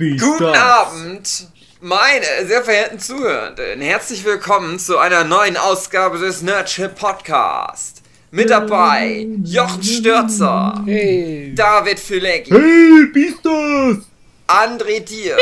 [0.00, 1.48] Guten Abend,
[1.82, 3.82] meine sehr verehrten Zuhörenden.
[3.82, 8.00] Herzlich willkommen zu einer neuen Ausgabe des Nerdship Podcast.
[8.30, 11.52] Mit dabei Jochen Stürzer, Hey.
[11.54, 13.98] David Fülecki, Hey, Beastars!
[14.46, 15.36] André Dier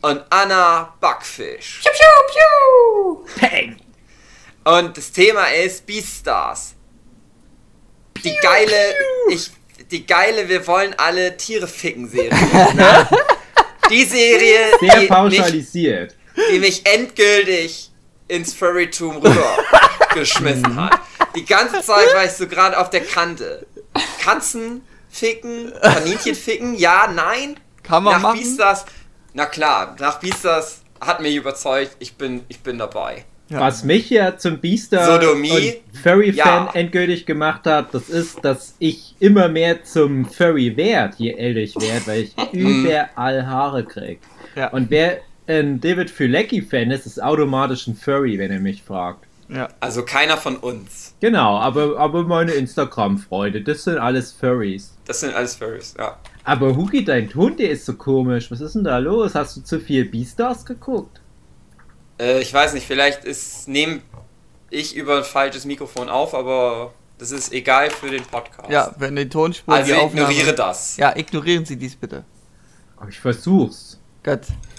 [0.00, 1.80] und Anna Backfisch.
[1.84, 3.48] Piu, piu, piu.
[3.48, 3.76] Peng!
[4.64, 6.74] Und das Thema ist Beastars.
[8.24, 8.94] Die geile,
[9.30, 9.48] ich,
[9.92, 12.30] die geile, wir wollen alle Tiere ficken Serie.
[13.90, 16.14] Die Serie, Sehr die mich, pauschalisiert.
[16.50, 17.90] die mich endgültig
[18.26, 20.98] ins Furrytum rübergeschmissen hat.
[21.36, 23.66] Die ganze Zeit war ich so gerade auf der Kante.
[24.22, 27.60] Katzen ficken, Kaninchen ficken, ja, nein.
[27.82, 28.40] Kann man nach machen?
[28.40, 28.86] Beastars,
[29.34, 33.26] na klar, nach Beastars hat mich überzeugt, ich bin, ich bin dabei.
[33.52, 33.60] Ja.
[33.60, 34.60] Was mich ja zum und
[36.02, 36.70] Furry-Fan Ja.
[36.72, 41.74] endgültig gemacht hat, das ist, dass ich immer mehr zum Furry werd, je älter ich
[41.76, 44.20] werde, weil ich überall Haare krieg.
[44.56, 44.68] Ja.
[44.70, 49.26] Und wer ein David Fülecki-Fan ist, ist automatisch ein Furry, wenn er mich fragt.
[49.48, 49.68] Ja.
[49.80, 51.14] Also keiner von uns.
[51.20, 54.96] Genau, aber, aber meine Instagram-Freunde, das sind alles Furries.
[55.06, 56.16] Das sind alles Furries, ja.
[56.44, 58.50] Aber Hugi, dein Ton, der ist so komisch.
[58.50, 59.34] Was ist denn da los?
[59.34, 61.20] Hast du zu viel Beastars geguckt?
[62.22, 64.00] Äh, ich weiß nicht, vielleicht ist nehme
[64.70, 68.70] ich über ein falsches Mikrofon auf, aber das ist egal für den Podcast.
[68.70, 70.30] ja, wenn die Tonspur Also die Aufnahme...
[70.30, 70.96] ignoriere das.
[70.96, 72.24] Ja, ignorieren Sie dies bitte.
[72.96, 74.00] Aber ich versuch's.
[74.22, 74.42] Gott.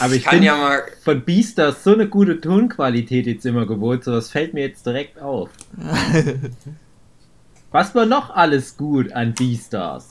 [0.00, 0.82] Aber ich Ich kann bin ja mal.
[1.04, 5.20] von Beastars so eine gute Tonqualität jetzt immer gewohnt, so das fällt mir jetzt direkt
[5.20, 5.48] auf.
[7.70, 10.08] Was war noch alles gut an Beastars?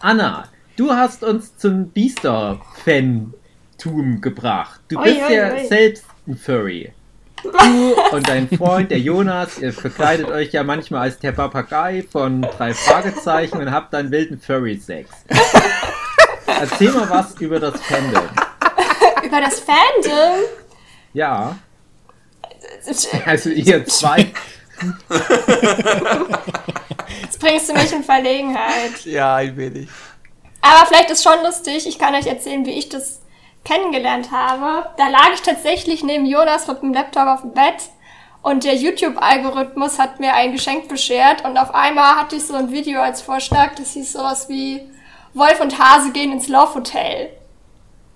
[0.00, 1.90] Anna, du hast uns zum
[3.78, 4.80] Beastar-Fantum gebracht.
[4.88, 5.66] Du Oi, bist oi, ja oi.
[5.66, 6.92] selbst ein Furry.
[7.42, 12.42] Du und dein Freund, der Jonas, ihr verkleidet euch ja manchmal als der Papagei von
[12.42, 15.08] drei Fragezeichen und habt dann wilden Furry-Sex.
[16.46, 18.24] Erzähl mal was über das Fandom.
[19.22, 20.40] Über das Fandom.
[21.12, 21.56] Ja,
[23.24, 24.32] also ihr zwei.
[27.22, 29.04] Jetzt bringst du mich in Verlegenheit.
[29.04, 29.88] Ja, ein wenig.
[30.60, 31.86] Aber vielleicht ist schon lustig.
[31.86, 33.20] Ich kann euch erzählen, wie ich das
[33.68, 34.88] kennengelernt habe.
[34.96, 37.90] Da lag ich tatsächlich neben Jonas mit dem Laptop auf dem Bett
[38.42, 42.72] und der YouTube-Algorithmus hat mir ein Geschenk beschert und auf einmal hatte ich so ein
[42.72, 44.88] Video als Vorschlag, das hieß sowas wie
[45.34, 47.30] Wolf und Hase gehen ins Love Hotel.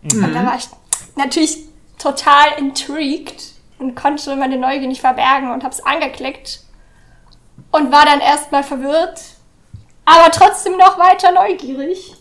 [0.02, 0.68] Und da war ich
[1.16, 1.58] natürlich
[1.98, 6.60] total intrigued und konnte meine Neugier nicht verbergen und hab's angeklickt
[7.70, 9.20] und war dann erstmal verwirrt,
[10.04, 12.14] aber trotzdem noch weiter neugierig.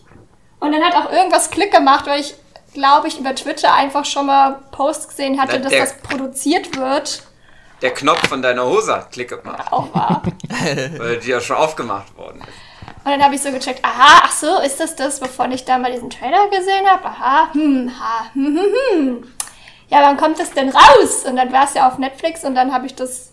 [0.60, 2.34] Und dann hat auch irgendwas Klick gemacht, weil ich,
[2.74, 7.22] glaube ich, über Twitter einfach schon mal Posts gesehen hatte, dass der- das produziert wird.
[7.82, 10.22] Der Knopf von deiner Hose hat Klick gemacht, Auch war.
[10.98, 12.48] weil die ja schon aufgemacht worden ist.
[13.04, 15.78] Und dann habe ich so gecheckt, aha, ach so, ist das das, wovon ich da
[15.78, 17.04] mal diesen Trailer gesehen habe?
[17.06, 19.32] Aha, hm, ha, hm, hm, hm.
[19.88, 21.24] Ja, wann kommt das denn raus?
[21.26, 23.30] Und dann war es ja auf Netflix und dann habe ich das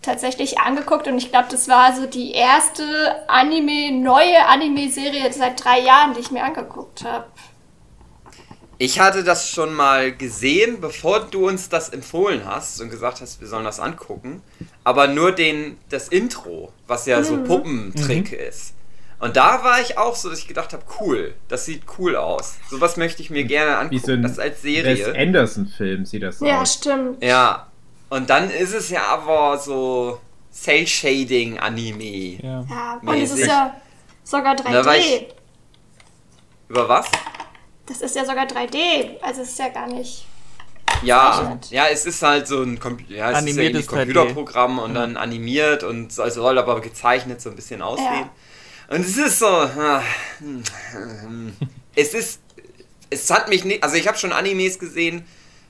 [0.00, 2.84] tatsächlich angeguckt und ich glaube, das war so die erste
[3.28, 7.26] Anime, neue Anime-Serie seit drei Jahren, die ich mir angeguckt habe.
[8.84, 13.40] Ich hatte das schon mal gesehen, bevor du uns das empfohlen hast und gesagt hast,
[13.40, 14.42] wir sollen das angucken.
[14.82, 18.74] Aber nur den, das Intro, was ja so Puppentrick ist.
[19.20, 22.56] Und da war ich auch so, dass ich gedacht habe, cool, das sieht cool aus.
[22.70, 24.02] Sowas möchte ich mir gerne Wie angucken.
[24.04, 25.14] so ein das als Wes Serie.
[25.16, 26.74] Anderson-Film sieht das Ja, aus.
[26.74, 27.22] stimmt.
[27.22, 27.68] Ja.
[28.08, 30.18] Und dann ist es ja aber so
[30.52, 32.42] Cell-Shading-Anime.
[32.42, 32.64] Ja.
[32.68, 33.76] Ja, und es ist ja
[34.24, 34.72] sogar 3D.
[34.72, 35.28] Da war ich-
[36.68, 37.06] Über was?
[37.86, 39.20] Das ist ja sogar 3D.
[39.22, 40.24] Also es ist ja gar nicht.
[41.02, 43.96] Ja, ja, es ist halt so ein, Com ja, es ist ja irgendwie Animiertes 3D.
[43.96, 48.28] Computerprogramm und dann animiert und so- soll aber gezeichnet so ein bisschen aussehen.
[48.88, 50.02] Und es ist so, ah,
[50.38, 50.62] hm,
[51.22, 51.52] hm.
[51.96, 52.40] es ist,
[53.10, 55.24] es hat mich nicht, also ich habe schon Animes gesehen,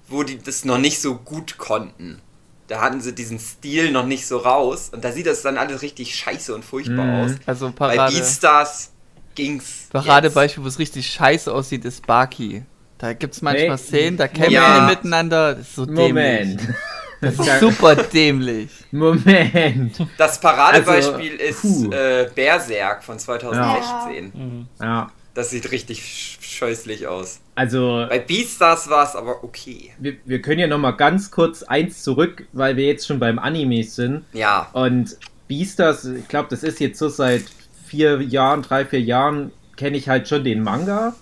[0.08, 2.20] wo die das noch nicht so gut konnten.
[2.68, 5.82] Da hatten sie diesen Stil noch nicht so raus und da sieht das dann alles
[5.82, 7.24] richtig scheiße und furchtbar Mhm.
[7.24, 7.30] aus.
[7.46, 8.91] Also Bei Parade, Beatstars
[9.34, 9.88] ging's.
[9.92, 12.62] Paradebeispiel, wo es richtig scheiße aussieht, ist Baki.
[12.98, 13.82] Da gibt es manchmal Nee.
[13.82, 14.80] Szenen, da kämpfen Ja.
[14.88, 15.54] die miteinander.
[15.54, 16.60] Das ist so Moment.
[16.60, 16.76] dämlich.
[17.20, 18.68] Das ist super dämlich.
[18.90, 19.94] Moment.
[20.18, 24.66] Das Paradebeispiel Also, ist äh, Berserk von 2016.
[24.80, 27.38] Ja, Das sieht richtig sch- scheußlich aus.
[27.54, 29.92] also Bei Beastars war es aber okay.
[30.00, 33.38] wir, wir können ja noch mal ganz kurz eins zurück, weil wir jetzt schon beim
[33.38, 34.24] Anime sind.
[34.32, 34.68] Ja.
[34.72, 37.44] Und Beastars, ich glaube, das ist jetzt so seit
[37.92, 41.14] vier Jahren, drei, vier Jahren, kenne ich halt schon den Manga.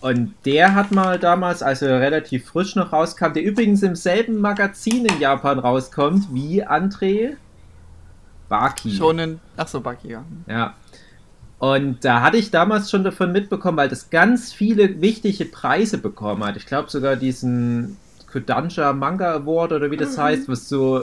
[0.00, 4.40] Und der hat mal damals, als er relativ frisch noch rauskam, der übrigens im selben
[4.40, 7.34] Magazin in Japan rauskommt wie André
[8.48, 8.92] Baki.
[8.92, 9.40] Shonen.
[9.56, 10.24] Ach so, Baki, ja.
[10.46, 10.74] Ja.
[11.58, 16.44] Und da hatte ich damals schon davon mitbekommen, weil das ganz viele wichtige Preise bekommen
[16.44, 16.56] hat.
[16.56, 17.96] Ich glaube sogar diesen
[18.30, 20.22] Kodansha Manga Award oder wie das mhm.
[20.22, 21.02] heißt, was so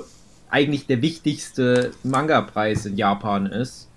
[0.49, 3.89] eigentlich der wichtigste Manga-Preis in Japan ist.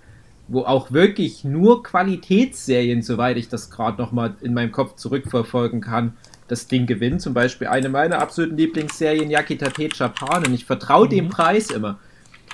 [0.51, 6.13] Wo auch wirklich nur Qualitätsserien, soweit ich das gerade nochmal in meinem Kopf zurückverfolgen kann,
[6.47, 7.19] das Ding gewinnen.
[7.19, 10.45] Zum Beispiel eine meiner absoluten Lieblingsserien, Yakitate Japan.
[10.45, 11.09] Und ich vertraue mhm.
[11.11, 11.99] dem Preis immer.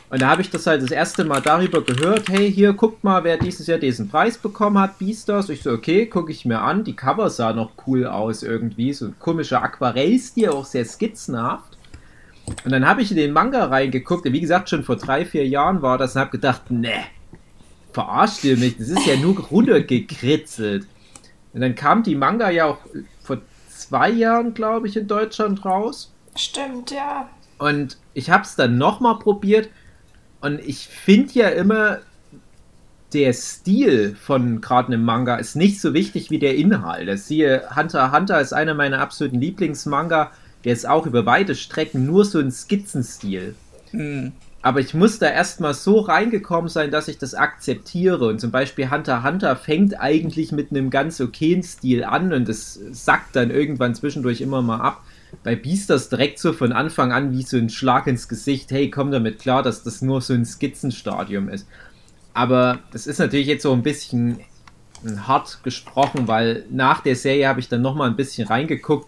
[0.09, 3.23] Und da habe ich das halt das erste Mal darüber gehört, hey, hier, guckt mal,
[3.23, 5.49] wer dieses Jahr diesen Preis bekommen hat, Beastars.
[5.49, 6.83] Ich so, okay, gucke ich mir an.
[6.83, 11.77] Die Cover sah noch cool aus irgendwie, so ein komischer Aquarellstil, auch sehr skizzenhaft.
[12.63, 15.81] Und dann habe ich in den Manga reingeguckt, wie gesagt, schon vor drei, vier Jahren
[15.81, 16.93] war das und habe gedacht, ne,
[17.95, 20.85] verarscht ihr mich, das ist ja nur runtergekritzelt.
[21.53, 22.79] Und dann kam die Manga ja auch
[23.23, 23.37] vor
[23.69, 26.11] zwei Jahren, glaube ich, in Deutschland raus.
[26.35, 27.29] Stimmt, ja.
[27.57, 29.69] Und ich habe es dann nochmal probiert
[30.41, 31.99] und ich finde ja immer,
[33.13, 37.07] der Stil von gerade einem Manga ist nicht so wichtig wie der Inhalt.
[37.07, 40.31] Das siehe, Hunter x Hunter ist einer meiner absoluten Lieblingsmanga.
[40.65, 43.55] Der ist auch über weite Strecken nur so ein Skizzenstil.
[43.91, 44.33] Hm.
[44.65, 48.25] Aber ich muss da erstmal so reingekommen sein, dass ich das akzeptiere.
[48.25, 52.79] Und zum Beispiel Hunter Hunter fängt eigentlich mit einem ganz okayen Stil an und es
[52.91, 55.03] sackt dann irgendwann zwischendurch immer mal ab
[55.43, 59.11] bei Beasters direkt so von Anfang an wie so ein Schlag ins Gesicht, hey, komm
[59.11, 61.67] damit klar, dass das nur so ein Skizzenstadium ist.
[62.33, 64.39] Aber das ist natürlich jetzt so ein bisschen
[65.27, 69.07] hart gesprochen, weil nach der Serie habe ich dann nochmal ein bisschen reingeguckt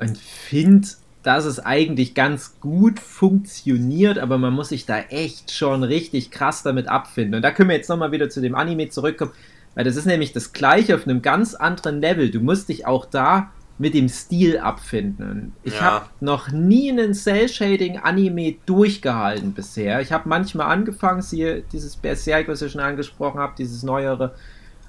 [0.00, 0.88] und finde,
[1.26, 6.62] dass es eigentlich ganz gut funktioniert, aber man muss sich da echt schon richtig krass
[6.62, 7.34] damit abfinden.
[7.34, 9.32] Und da können wir jetzt nochmal wieder zu dem Anime zurückkommen,
[9.74, 12.30] weil das ist nämlich das gleiche auf einem ganz anderen Level.
[12.30, 15.52] Du musst dich auch da mit dem Stil abfinden.
[15.64, 15.80] Ich ja.
[15.80, 20.00] habe noch nie einen Cell-Shading-Anime durchgehalten bisher.
[20.00, 24.36] Ich habe manchmal angefangen, hier dieses Berserk, was ich schon angesprochen habe, dieses neuere.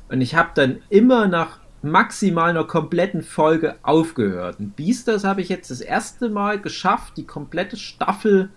[0.08, 4.60] Und ich habe dann immer nach maximal einer kompletten Folge aufgehört.
[4.60, 8.50] Und Beasters habe ich jetzt das erste Mal geschafft, die komplette Staffel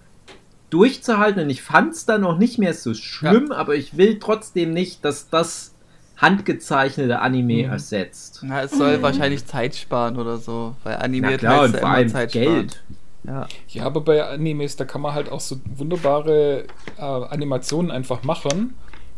[0.71, 1.43] durchzuhalten.
[1.43, 3.57] Und ich fand es dann noch nicht mehr so schlimm, ja.
[3.57, 5.75] aber ich will trotzdem nicht, dass das
[6.17, 7.73] handgezeichnete Anime mhm.
[7.73, 8.41] ersetzt.
[8.43, 9.03] Na, es soll mhm.
[9.03, 12.73] wahrscheinlich Zeit sparen oder so, weil animiert klar, heißt ja immer Zeit Geld.
[12.73, 13.01] Sparen.
[13.23, 13.47] Ja.
[13.69, 16.65] ja, aber bei Animes, da kann man halt auch so wunderbare
[16.97, 18.75] äh, Animationen einfach machen,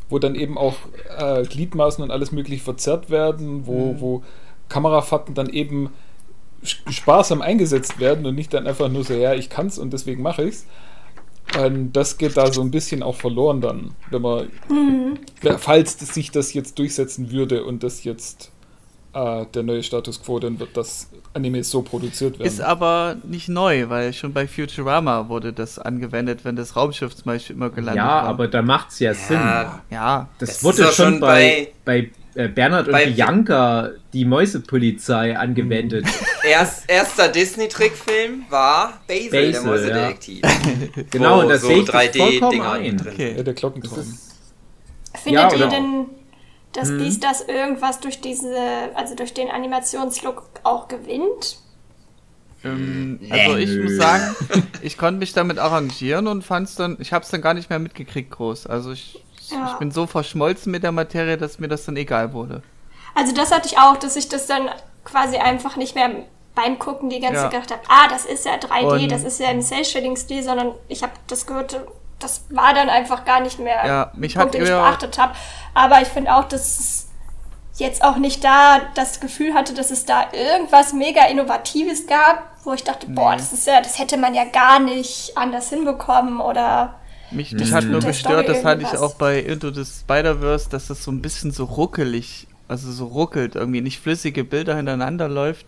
[0.08, 0.76] wo dann eben auch
[1.18, 4.00] äh, Gliedmaßen und alles möglich verzerrt werden, wo, mhm.
[4.00, 4.22] wo
[4.68, 5.90] Kamerafahrten dann eben
[6.62, 10.44] sparsam eingesetzt werden und nicht dann einfach nur so, ja, ich kann's und deswegen mache
[10.44, 10.66] ich's.
[11.60, 15.18] Und das geht da so ein bisschen auch verloren dann, wenn man, mhm.
[15.58, 18.51] falls sich das jetzt durchsetzen würde und das jetzt
[19.14, 22.46] äh, der neue Status quo, dann wird das Anime so produziert werden.
[22.46, 27.24] Ist aber nicht neu, weil schon bei Futurama wurde das angewendet, wenn das Raumschiff zum
[27.24, 28.22] Beispiel immer gelandet ja, war.
[28.24, 29.40] Ja, aber da macht es ja, Sinn.
[29.90, 36.06] Ja, das, das wurde schon bei, bei äh, Bernhard und Bianca, die Mäusepolizei, angewendet.
[36.42, 40.40] Erst, erster Disney-Trickfilm war Basil, Basil der Mäusedetektiv.
[40.42, 41.02] Ja.
[41.10, 43.00] genau, und das so sehe ich 3D-Dinger drin.
[43.06, 43.34] Okay.
[43.36, 44.18] Ja, der Glockentraum.
[45.22, 46.06] Findet ja, ihr denn,
[46.72, 46.98] dass hm.
[46.98, 48.56] Beast das irgendwas durch diese,
[48.94, 51.58] also durch den Animationslook auch gewinnt?
[52.64, 54.36] Ähm, also ich muss sagen,
[54.82, 57.70] ich konnte mich damit arrangieren und fand es dann, ich habe es dann gar nicht
[57.70, 58.66] mehr mitgekriegt groß.
[58.66, 59.22] Also ich
[59.52, 59.72] ja.
[59.72, 62.62] Ich bin so verschmolzen mit der Materie, dass mir das dann egal wurde.
[63.14, 64.70] Also das hatte ich auch, dass ich das dann
[65.04, 66.10] quasi einfach nicht mehr
[66.54, 67.42] beim Gucken die ganze ja.
[67.42, 70.72] Zeit gedacht habe, ah, das ist ja 3D, Und das ist ja im Cell-Shading-Stil, sondern
[70.88, 71.80] ich habe das gehört,
[72.22, 75.34] das war dann einfach gar nicht mehr ja, mich Punkt, den ich beachtet habe.
[75.74, 77.08] Aber ich finde auch, dass es
[77.76, 82.72] jetzt auch nicht da das Gefühl hatte, dass es da irgendwas mega Innovatives gab, wo
[82.72, 83.14] ich dachte, nee.
[83.14, 86.94] boah, das ist ja, das hätte man ja gar nicht anders hinbekommen oder
[87.30, 91.02] mich, mich hat nur gestört, das hatte ich auch bei Into the Spider-Verse, dass das
[91.02, 95.66] so ein bisschen so ruckelig, also so ruckelt, irgendwie nicht flüssige Bilder hintereinander läuft.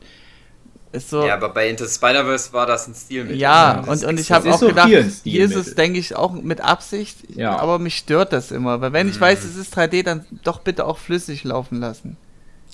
[0.94, 3.36] Ist so, ja, aber bei Into the Spider-Verse war das ein Stilmittel.
[3.36, 6.60] Ja, und, und ich habe auch so gedacht, hier ist es, denke ich, auch mit
[6.60, 7.58] Absicht, ja.
[7.58, 9.22] aber mich stört das immer, weil wenn ich mhm.
[9.22, 12.16] weiß, es ist 3D, dann doch bitte auch flüssig laufen lassen.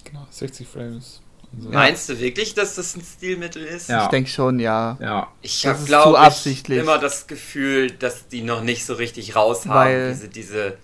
[0.04, 1.22] Genau, 60 Frames.
[1.58, 1.70] So.
[1.70, 3.88] Meinst du wirklich, dass das ein Stilmittel ist?
[3.88, 4.04] Ja.
[4.04, 4.98] Ich denke schon, ja.
[5.00, 5.28] ja.
[5.40, 10.10] Ich habe, glaube ich, immer das Gefühl, dass die noch nicht so richtig raus haben,
[10.10, 10.76] diese, diese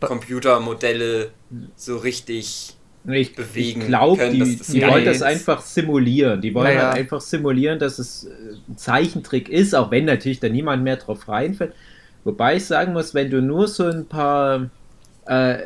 [0.00, 1.30] Computermodelle
[1.76, 2.76] so richtig
[3.16, 3.80] ich, bewegen.
[3.80, 6.40] Ich glaube, die, die wollen das einfach simulieren.
[6.40, 6.88] Die wollen naja.
[6.88, 8.28] halt einfach simulieren, dass es äh,
[8.68, 11.72] ein Zeichentrick ist, auch wenn natürlich da niemand mehr drauf reinfällt.
[12.24, 14.70] Wobei ich sagen muss, wenn du nur so ein paar
[15.26, 15.58] äh,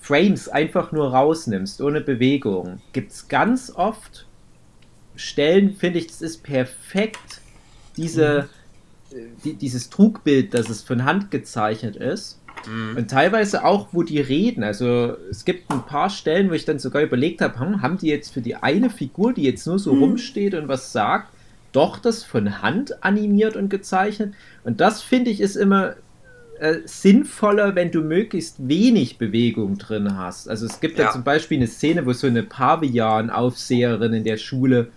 [0.00, 4.26] Frames einfach nur rausnimmst, ohne Bewegung, gibt es ganz oft
[5.16, 7.40] Stellen, finde ich, das ist perfekt,
[7.96, 8.48] diese,
[9.12, 9.18] mhm.
[9.44, 12.96] die, dieses Trugbild, dass es von Hand gezeichnet ist, Mhm.
[12.96, 14.62] Und teilweise auch, wo die reden.
[14.62, 18.08] Also es gibt ein paar Stellen, wo ich dann sogar überlegt habe, hm, haben die
[18.08, 20.02] jetzt für die eine Figur, die jetzt nur so mhm.
[20.02, 21.28] rumsteht und was sagt,
[21.72, 24.34] doch das von Hand animiert und gezeichnet?
[24.62, 25.96] Und das finde ich ist immer
[26.60, 30.48] äh, sinnvoller, wenn du möglichst wenig Bewegung drin hast.
[30.48, 31.06] Also es gibt ja.
[31.06, 34.88] da zum Beispiel eine Szene, wo so eine Pavian-Aufseherin in der Schule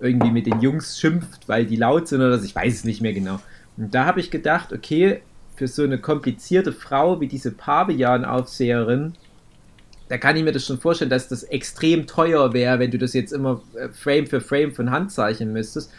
[0.00, 2.44] irgendwie mit den Jungs schimpft, weil die laut sind oder so.
[2.44, 3.40] Ich weiß es nicht mehr genau.
[3.76, 5.20] Und da habe ich gedacht, okay,
[5.56, 9.14] für so eine komplizierte Frau wie diese Pavian-Aufseherin,
[10.08, 13.12] da kann ich mir das schon vorstellen, dass das extrem teuer wäre, wenn du das
[13.12, 15.90] jetzt immer äh, Frame für Frame von Hand zeichnen müsstest.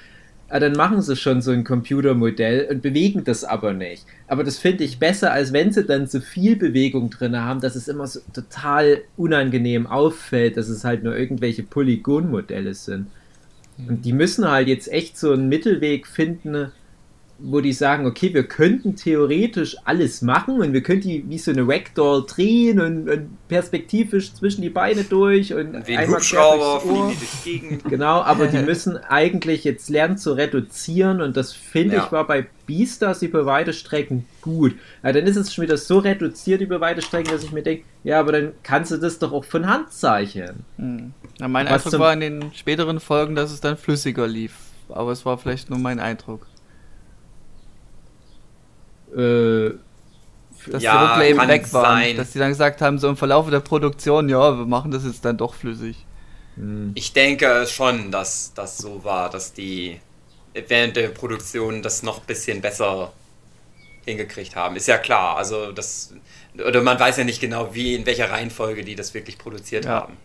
[0.49, 4.05] Aber dann machen sie schon so ein Computermodell und bewegen das aber nicht.
[4.29, 7.75] Aber das finde ich besser, als wenn sie dann so viel Bewegung drin haben, dass
[7.75, 13.07] es immer so total unangenehm auffällt, dass es halt nur irgendwelche Polygonmodelle sind.
[13.89, 16.71] Und die müssen halt jetzt echt so einen Mittelweg finden,
[17.39, 21.51] wo die sagen, okay, wir könnten theoretisch alles machen und wir könnten die wie so
[21.51, 26.81] eine Ragdoll drehen und, und perspektivisch zwischen die Beine durch und, und wie ein Hubschrauber
[26.81, 27.83] fliegen die durch Gegend.
[27.89, 32.05] Genau, aber die müssen eigentlich jetzt lernen zu reduzieren und das finde ja.
[32.05, 34.75] ich war bei Beastars über weite Strecken gut.
[35.03, 37.83] Ja, dann ist es schon wieder so reduziert über weite Strecken, dass ich mir denke,
[38.03, 40.65] ja, aber dann kannst du das doch auch von Hand zeichnen.
[40.77, 41.13] Hm.
[41.39, 44.53] Ja, mein Was Eindruck war in den späteren Folgen, dass es dann flüssiger lief.
[44.89, 46.47] Aber es war vielleicht nur mein Eindruck.
[49.15, 49.71] Äh,
[50.71, 52.03] dass ja, die Ruckler eben weg waren.
[52.03, 52.17] Sein.
[52.17, 55.23] Dass die dann gesagt haben, so im Verlauf der Produktion, ja, wir machen das jetzt
[55.23, 56.05] dann doch flüssig.
[56.55, 56.91] Hm.
[56.95, 59.99] Ich denke schon, dass das so war, dass die
[60.53, 63.13] während der Produktion das noch ein bisschen besser
[64.05, 64.75] hingekriegt haben.
[64.75, 65.37] Ist ja klar.
[65.37, 66.13] Also das.
[66.55, 69.91] Oder man weiß ja nicht genau, wie, in welcher Reihenfolge die das wirklich produziert ja.
[69.91, 70.17] haben.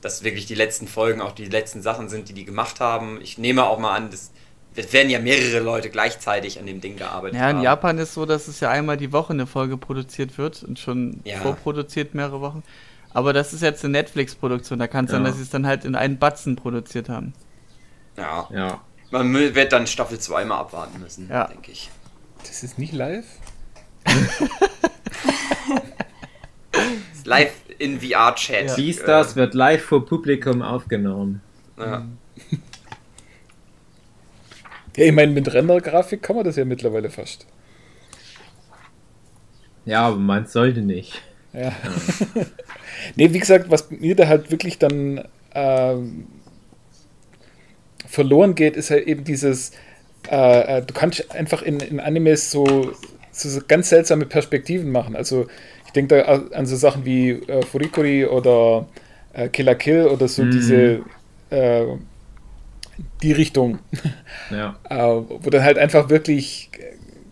[0.00, 3.20] Dass wirklich die letzten Folgen auch die letzten Sachen sind, die die gemacht haben.
[3.22, 4.32] Ich nehme auch mal an, dass
[4.76, 7.38] es werden ja mehrere Leute gleichzeitig an dem Ding gearbeitet.
[7.38, 7.64] Ja, in haben.
[7.64, 11.20] Japan ist so, dass es ja einmal die Woche eine Folge produziert wird und schon
[11.24, 11.38] ja.
[11.38, 12.62] vorproduziert mehrere Wochen.
[13.12, 15.16] Aber das ist jetzt eine Netflix-Produktion, da kann es ja.
[15.16, 17.32] sein, dass sie es dann halt in einen Batzen produziert haben.
[18.16, 18.48] Ja.
[18.52, 18.80] ja.
[19.10, 21.46] Man wird dann Staffel 2 mal abwarten müssen, ja.
[21.48, 21.90] denke ich.
[22.46, 23.26] Das ist nicht live?
[27.24, 28.68] live in VR-Chat.
[28.68, 28.74] Ja.
[28.74, 31.42] Siehst das, wird live vor Publikum aufgenommen.
[31.76, 32.06] Ja.
[34.96, 37.46] Ja, ich meine, mit Rendergrafik kann man das ja mittlerweile fast.
[39.84, 41.22] Ja, aber man sollte nicht.
[41.52, 41.72] Ja.
[43.16, 46.26] nee, wie gesagt, was mir da halt wirklich dann ähm,
[48.06, 49.72] verloren geht, ist halt eben dieses,
[50.30, 52.92] äh, äh, du kannst einfach in, in Animes so,
[53.32, 55.16] so, ganz seltsame Perspektiven machen.
[55.16, 55.46] Also
[55.86, 58.86] ich denke da an so Sachen wie äh, Furikuri oder
[59.32, 60.50] äh, Killer Kill oder so mhm.
[60.50, 61.00] diese
[61.50, 61.86] äh,
[63.22, 63.78] die Richtung.
[64.50, 64.76] Ja.
[64.88, 66.70] äh, wo dann halt einfach wirklich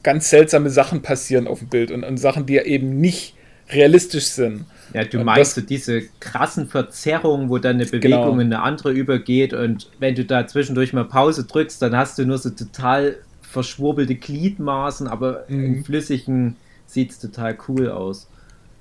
[0.05, 3.35] ganz seltsame Sachen passieren auf dem Bild und, und Sachen, die ja eben nicht
[3.71, 4.67] realistisch sind.
[4.95, 8.33] Ja, du und meinst das, diese krassen Verzerrungen, wo dann eine Bewegung genau.
[8.39, 12.25] in eine andere übergeht und wenn du da zwischendurch mal Pause drückst, dann hast du
[12.25, 15.65] nur so total verschwurbelte Gliedmaßen, aber mhm.
[15.65, 16.57] im Flüssigen
[16.87, 18.29] sieht es total cool aus.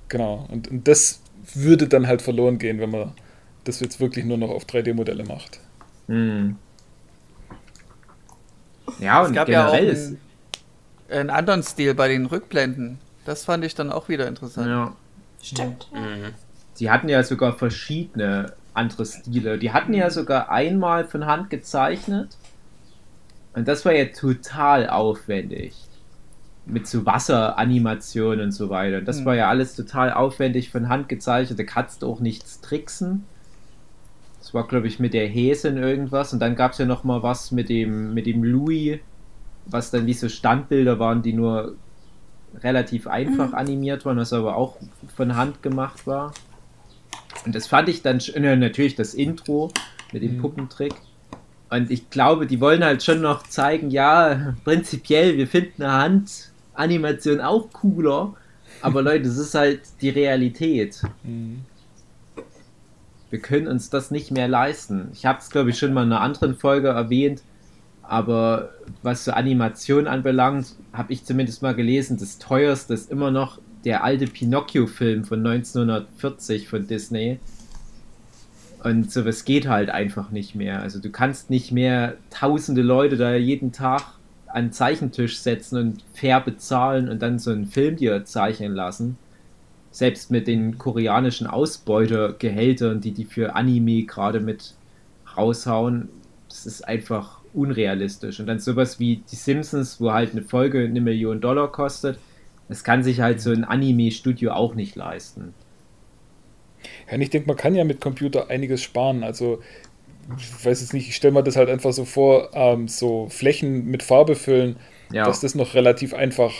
[0.08, 1.20] Genau, und, und das
[1.54, 3.12] würde dann halt verloren gehen, wenn man
[3.64, 5.60] das jetzt wirklich nur noch auf 3D-Modelle macht.
[6.06, 6.56] Mhm.
[8.98, 10.20] Ja, und es gab generell ja auch einen,
[11.10, 12.98] einen, anderen Stil bei den Rückblenden.
[13.24, 14.68] Das fand ich dann auch wieder interessant.
[14.68, 14.92] Ja.
[15.42, 15.88] Stimmt.
[15.92, 16.34] Mhm.
[16.74, 19.58] Sie hatten ja sogar verschiedene andere Stile.
[19.58, 22.36] Die hatten ja sogar einmal von Hand gezeichnet.
[23.54, 25.74] Und das war ja total aufwendig.
[26.66, 28.98] Mit so Wasseranimationen und so weiter.
[28.98, 29.24] Und das mhm.
[29.24, 31.58] war ja alles total aufwendig von Hand gezeichnet.
[31.58, 33.24] Da kannst du auch nichts tricksen.
[34.48, 36.32] Das war, glaube ich, mit der Häsin irgendwas.
[36.32, 38.98] Und dann gab es ja noch mal was mit dem, mit dem Louis,
[39.66, 41.74] was dann wie so Standbilder waren, die nur
[42.64, 43.54] relativ einfach mhm.
[43.54, 44.78] animiert waren, was aber auch
[45.14, 46.32] von Hand gemacht war.
[47.44, 49.70] Und das fand ich dann äh, natürlich das Intro
[50.14, 50.40] mit dem mhm.
[50.40, 50.94] Puppentrick.
[51.68, 56.24] Und ich glaube, die wollen halt schon noch zeigen, ja, prinzipiell, wir finden eine
[56.74, 58.34] Handanimation auch cooler.
[58.80, 61.02] Aber Leute, das ist halt die Realität.
[61.22, 61.66] Mhm
[63.30, 65.08] wir können uns das nicht mehr leisten.
[65.12, 67.42] Ich habe es, glaube ich, schon mal in einer anderen Folge erwähnt,
[68.02, 68.70] aber
[69.02, 74.02] was so Animation anbelangt, habe ich zumindest mal gelesen, das teuerste ist immer noch der
[74.02, 77.38] alte Pinocchio-Film von 1940 von Disney.
[78.82, 80.80] Und sowas geht halt einfach nicht mehr.
[80.80, 84.02] Also du kannst nicht mehr tausende Leute da jeden Tag
[84.46, 89.18] an den Zeichentisch setzen und fair bezahlen und dann so einen Film dir zeichnen lassen
[89.98, 94.74] selbst mit den koreanischen Ausbeutergehältern, die die für Anime gerade mit
[95.36, 96.08] raushauen,
[96.48, 98.38] das ist einfach unrealistisch.
[98.38, 102.16] Und dann sowas wie die Simpsons, wo halt eine Folge eine Million Dollar kostet,
[102.68, 105.52] Das kann sich halt so ein Anime-Studio auch nicht leisten.
[107.08, 109.24] Ja, und ich denke, man kann ja mit Computer einiges sparen.
[109.24, 109.60] Also,
[110.36, 113.86] ich weiß jetzt nicht, ich stelle mir das halt einfach so vor, ähm, so Flächen
[113.86, 114.76] mit Farbe füllen,
[115.10, 115.24] ja.
[115.24, 116.52] dass das noch relativ einfach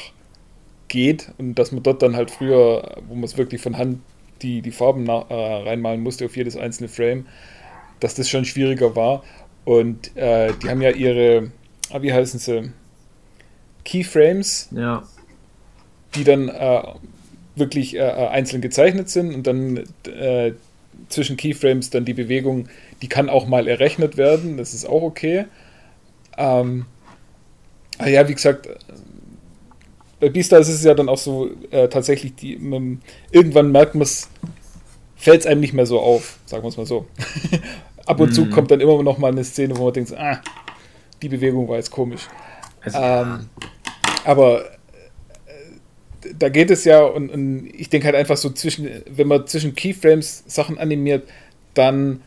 [0.88, 4.00] geht und dass man dort dann halt früher, wo man es wirklich von Hand
[4.42, 7.26] die, die Farben nach, äh, reinmalen musste auf jedes einzelne Frame,
[8.00, 9.22] dass das schon schwieriger war.
[9.64, 11.50] Und äh, die haben ja ihre,
[11.90, 12.72] ah, wie heißen sie,
[13.84, 15.02] Keyframes, ja.
[16.14, 16.82] die dann äh,
[17.56, 20.52] wirklich äh, äh, einzeln gezeichnet sind und dann äh,
[21.08, 22.68] zwischen Keyframes dann die Bewegung,
[23.02, 25.46] die kann auch mal errechnet werden, das ist auch okay.
[26.36, 26.86] Ähm,
[28.04, 28.68] ja, wie gesagt,
[30.20, 34.02] bei Beastars ist es ja dann auch so äh, tatsächlich, die, man, irgendwann merkt man
[34.02, 34.28] es,
[35.16, 37.06] fällt es einem nicht mehr so auf, sagen wir es mal so.
[38.06, 38.32] Ab und mm.
[38.32, 38.50] zu mhm.
[38.50, 40.40] kommt dann immer noch mal eine Szene, wo man denkt, ah,
[41.22, 42.22] die Bewegung war jetzt komisch.
[42.80, 43.48] Also, ähm,
[44.24, 49.28] aber äh, da geht es ja, und, und ich denke halt einfach so zwischen, wenn
[49.28, 51.28] man zwischen Keyframes Sachen animiert,
[51.74, 52.22] dann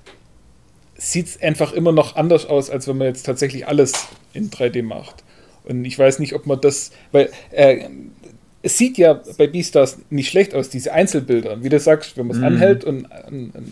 [0.96, 4.84] sieht es einfach immer noch anders aus, als wenn man jetzt tatsächlich alles in 3D
[4.84, 5.24] macht.
[5.64, 7.88] Und ich weiß nicht, ob man das, weil äh,
[8.64, 11.64] es sieht ja bei Beastars nicht schlecht aus, diese Einzelbilder.
[11.64, 12.46] Wie du sagst, wenn man es mm.
[12.46, 13.08] anhält und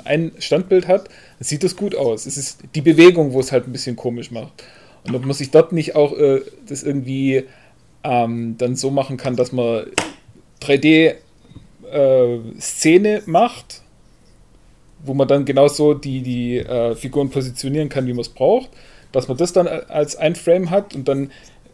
[0.05, 2.25] ein, Standbild hat, sieht das gut aus.
[2.25, 4.63] Es ist die Bewegung, wo es halt ein bisschen komisch macht.
[5.05, 7.43] Und ob man sich dort nicht auch äh, das irgendwie
[8.03, 9.86] ähm, dann so machen kann, dass man
[10.62, 11.17] 3D-Szene
[13.17, 13.81] äh, macht,
[15.05, 18.72] wo man dann genauso die, die äh, Figuren positionieren kann, wie man es braucht,
[19.12, 21.31] dass man das dann als ein Frame hat und dann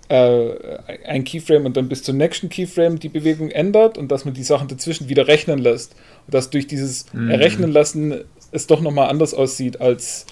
[0.10, 4.34] äh, ein Keyframe und dann bis zum nächsten Keyframe die Bewegung ändert und dass man
[4.34, 5.96] die Sachen dazwischen wieder rechnen lässt.
[6.28, 7.30] Und dass durch dieses mhm.
[7.30, 10.26] Errechnen lassen es doch nochmal anders aussieht, als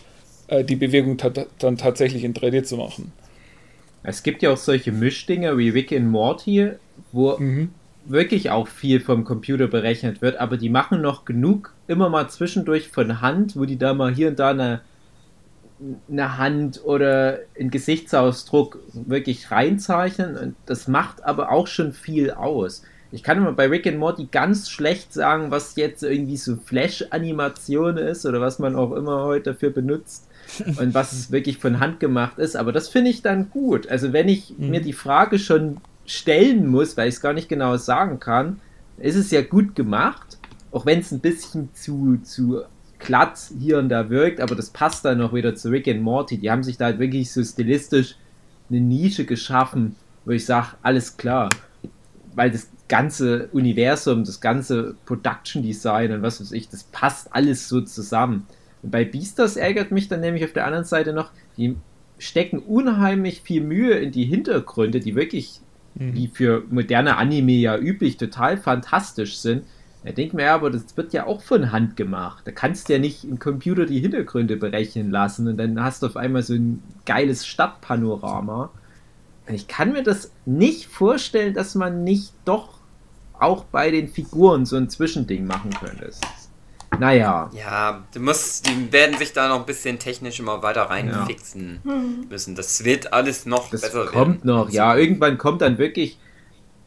[0.48, 3.12] äh, die Bewegung ta dann tatsächlich in 3D zu machen.
[4.04, 6.72] Es gibt ja auch solche Mischdinger wie Rick and Morty,
[7.12, 7.70] wo mhm.
[8.06, 12.90] wirklich auch viel vom Computer berechnet wird, aber die machen noch genug immer mal zwischendurch
[12.90, 14.82] von Hand, wo die da mal hier und da eine
[16.10, 20.38] eine Hand oder einen Gesichtsausdruck wirklich reinzeichnen.
[20.38, 22.84] Und das macht aber auch schon viel aus.
[23.12, 27.98] Ich kann immer bei Rick and Morty ganz schlecht sagen, was jetzt irgendwie so Flash-Animation
[27.98, 30.28] ist oder was man auch immer heute dafür benutzt
[30.80, 32.56] und was es wirklich von Hand gemacht ist.
[32.56, 33.88] Aber das finde ich dann gut.
[33.88, 34.72] Also wenn ich mhm.
[34.72, 38.60] mir die Frage schon stellen muss, weil ich es gar nicht genau sagen kann,
[38.98, 40.38] ist es ja gut gemacht,
[40.72, 42.64] auch wenn es ein bisschen zu, zu
[43.04, 46.38] glatt hier und da wirkt, aber das passt dann noch wieder zu Rick and Morty.
[46.38, 48.16] Die haben sich da halt wirklich so stilistisch
[48.70, 51.50] eine Nische geschaffen, wo ich sage, alles klar.
[52.34, 57.68] Weil das ganze Universum, das ganze Production Design und was weiß ich, das passt alles
[57.70, 58.48] so zusammen.
[58.82, 61.76] Und bei Beastars ärgert mich dann nämlich auf der anderen Seite noch, die
[62.18, 65.60] stecken unheimlich viel Mühe in die Hintergründe, die wirklich,
[65.96, 66.14] mhm.
[66.14, 69.64] wie für moderne Anime ja üblich, total fantastisch sind.
[70.06, 72.44] Da denkt man ja, aber das wird ja auch von Hand gemacht.
[72.46, 76.08] Da kannst du ja nicht im Computer die Hintergründe berechnen lassen und dann hast du
[76.08, 78.70] auf einmal so ein geiles Stadtpanorama.
[79.48, 82.80] Ich kann mir das nicht vorstellen, dass man nicht doch
[83.40, 86.12] auch bei den Figuren so ein Zwischending machen könnte.
[87.00, 87.50] Naja.
[87.54, 91.92] Ja, du musst, die werden sich da noch ein bisschen technisch immer weiter reinfixen ja.
[92.30, 92.56] müssen.
[92.56, 94.48] Das wird alles noch das besser kommt werden.
[94.48, 94.96] noch, ja.
[94.96, 96.20] Irgendwann kommt dann wirklich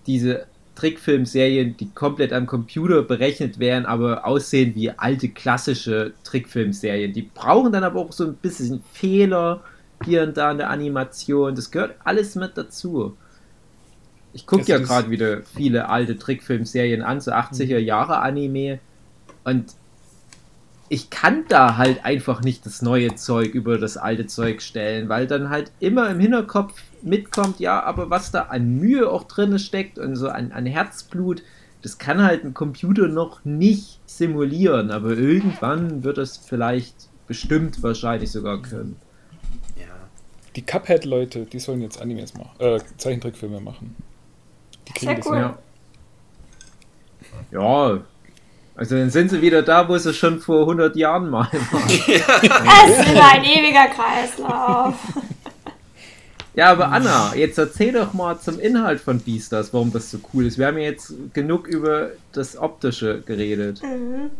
[0.06, 0.46] diese
[0.76, 7.12] Trickfilmserien, die komplett am Computer berechnet werden, aber aussehen wie alte klassische Trickfilmserien.
[7.12, 9.62] Die brauchen dann aber auch so ein bisschen Fehler
[10.04, 11.54] hier und da in der Animation.
[11.54, 13.16] Das gehört alles mit dazu.
[14.32, 18.78] Ich gucke ja gerade wieder viele alte Trickfilmserien an, so 80er Jahre Anime.
[19.44, 19.72] Und
[20.88, 25.26] ich kann da halt einfach nicht das neue Zeug über das alte Zeug stellen, weil
[25.26, 29.98] dann halt immer im Hinterkopf mitkommt, ja, aber was da an Mühe auch drin steckt
[29.98, 31.42] und so an, an Herzblut,
[31.82, 36.94] das kann halt ein Computer noch nicht simulieren, aber irgendwann wird es vielleicht
[37.26, 38.96] bestimmt wahrscheinlich sogar können.
[39.76, 39.86] Ja.
[40.54, 43.96] Die Cuphead-Leute, die sollen jetzt Animes machen, äh, Zeichentrickfilme machen.
[44.88, 45.36] Die kriegen Sehr das cool.
[45.36, 45.58] ja.
[47.50, 48.00] Ja,
[48.76, 51.88] also dann sind sie wieder da, wo sie schon vor 100 Jahren mal waren.
[51.88, 54.94] es ist wieder ein ewiger Kreislauf.
[56.54, 60.46] Ja, aber Anna, jetzt erzähl doch mal zum Inhalt von Beastars, warum das so cool
[60.46, 60.58] ist.
[60.58, 63.82] Wir haben ja jetzt genug über das Optische geredet.
[63.82, 64.30] Mhm.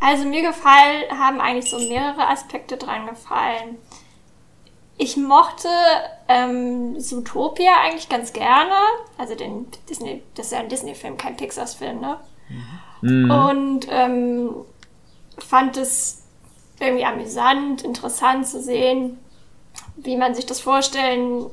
[0.00, 3.76] Also mir gefallen, haben eigentlich so mehrere Aspekte dran gefallen.
[4.96, 5.68] Ich mochte
[6.28, 8.74] ähm, Zootopia eigentlich ganz gerne.
[9.18, 12.18] Also den Disney, das ist ja ein Disney-Film, kein Pixar-Film, ne?
[13.02, 13.30] Mhm.
[13.30, 14.50] Und ähm,
[15.38, 16.24] fand es
[16.78, 19.18] irgendwie amüsant, interessant zu sehen,
[19.96, 21.46] wie man sich das vorstellen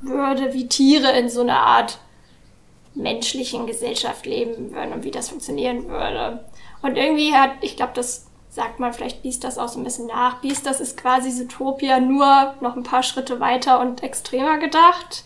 [0.00, 1.98] würde, wie Tiere in so einer Art
[2.94, 6.44] menschlichen Gesellschaft leben würden und wie das funktionieren würde.
[6.82, 10.40] Und irgendwie hat, ich glaube, das sagt man vielleicht Beastars auch so ein bisschen nach.
[10.40, 15.24] Beastars ist quasi Zootopia nur noch ein paar Schritte weiter und extremer gedacht.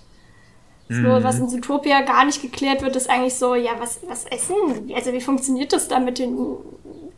[0.88, 1.24] So, mhm.
[1.24, 4.92] was in Zootopia gar nicht geklärt wird, ist eigentlich so, ja, was, was essen?
[4.94, 6.36] Also wie funktioniert das da mit den,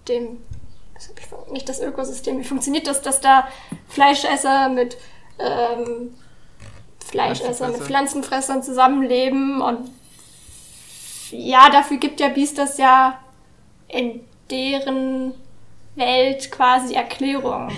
[0.08, 0.38] dem,
[1.50, 3.48] nicht das Ökosystem, wie funktioniert das, dass da
[3.88, 4.96] Fleischesser mit
[5.38, 6.14] ähm,
[7.04, 9.90] Fleischesser mit Pflanzenfressern zusammenleben und
[11.30, 13.18] ja, dafür gibt ja Beastars ja
[13.88, 15.34] in deren
[15.96, 17.70] Welt quasi Erklärung.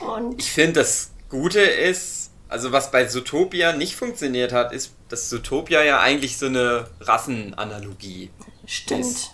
[0.00, 2.15] Und ich finde, das Gute ist,
[2.48, 8.30] also was bei Zootopia nicht funktioniert hat, ist, dass Zootopia ja eigentlich so eine Rassenanalogie
[8.66, 9.00] Stimmt.
[9.00, 9.30] ist.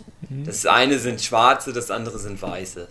[0.47, 2.89] Das eine sind Schwarze, das andere sind Weiße.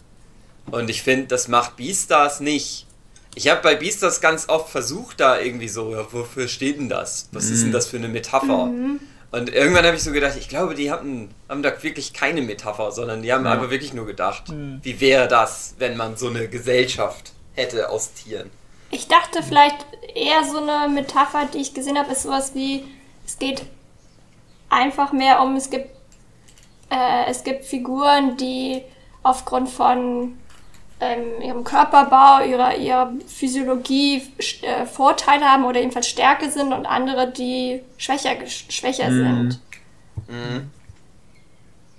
[0.69, 2.85] Und ich finde, das macht Beastars nicht.
[3.33, 7.29] Ich habe bei Beastars ganz oft versucht, da irgendwie so, ja, wofür steht denn das?
[7.31, 7.53] Was mhm.
[7.53, 7.73] ist denn mhm.
[7.73, 8.65] das für eine Metapher?
[8.65, 8.99] Mhm.
[9.31, 12.91] Und irgendwann habe ich so gedacht, ich glaube, die haben, haben da wirklich keine Metapher,
[12.91, 13.53] sondern die haben ja.
[13.53, 14.79] einfach wirklich nur gedacht, mhm.
[14.83, 18.49] wie wäre das, wenn man so eine Gesellschaft hätte aus Tieren.
[18.91, 22.83] Ich dachte vielleicht eher so eine Metapher, die ich gesehen habe, ist sowas wie,
[23.25, 23.63] es geht
[24.69, 25.89] einfach mehr um, es gibt,
[26.89, 28.81] äh, es gibt Figuren, die
[29.23, 30.37] aufgrund von
[30.99, 34.21] ähm, ihrem Körperbau, ihrer, ihrer Physiologie
[34.61, 39.51] äh, Vorteile haben oder jedenfalls Stärke sind und andere, die schwächer, schwächer mhm.
[39.51, 39.59] sind.
[40.27, 40.71] Mhm.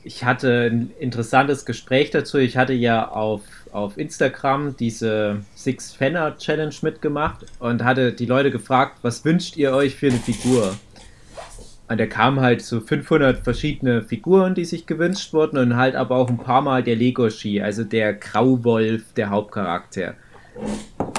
[0.04, 2.38] Ich hatte ein interessantes Gespräch dazu.
[2.38, 8.50] Ich hatte ja auf, auf Instagram diese Six Fenner Challenge mitgemacht und hatte die Leute
[8.50, 10.74] gefragt, was wünscht ihr euch für eine Figur?
[11.88, 16.16] Und da kamen halt so 500 verschiedene Figuren, die sich gewünscht wurden und halt aber
[16.16, 20.14] auch ein paar Mal der Lego-Ski, also der Grauwolf, der Hauptcharakter.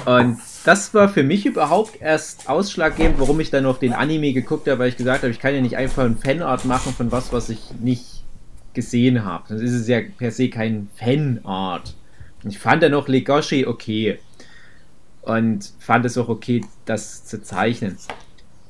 [0.05, 4.67] Und das war für mich überhaupt erst ausschlaggebend, warum ich dann noch den Anime geguckt
[4.67, 7.31] habe, weil ich gesagt habe, ich kann ja nicht einfach ein Fanart machen von was,
[7.31, 8.23] was ich nicht
[8.73, 9.45] gesehen habe.
[9.49, 11.95] Sonst ist es ja per se kein Fanart.
[12.45, 14.19] Ich fand dann noch Legoshi okay.
[15.21, 17.97] Und fand es auch okay, das zu zeichnen.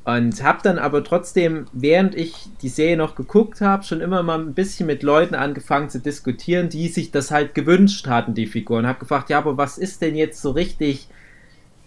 [0.05, 4.37] Und habe dann aber trotzdem, während ich die Serie noch geguckt habe, schon immer mal
[4.37, 8.85] ein bisschen mit Leuten angefangen zu diskutieren, die sich das halt gewünscht hatten, die Figuren.
[8.85, 11.07] Habe gefragt, ja, aber was ist denn jetzt so richtig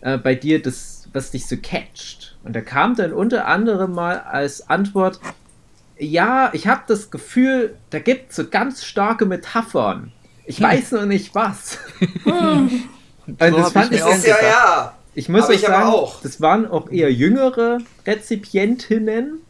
[0.00, 2.38] äh, bei dir, das, was dich so catcht?
[2.42, 5.20] Und da kam dann unter anderem mal als Antwort,
[5.98, 10.12] ja, ich habe das Gefühl, da gibt es so ganz starke Metaphern.
[10.46, 11.78] Ich weiß noch nicht was.
[12.24, 12.70] Hm.
[13.26, 14.96] Und so das fand ich auch ja, ja.
[15.14, 16.22] Ich muss aber auch sagen, auch.
[16.22, 19.40] das waren auch eher jüngere Rezipientinnen.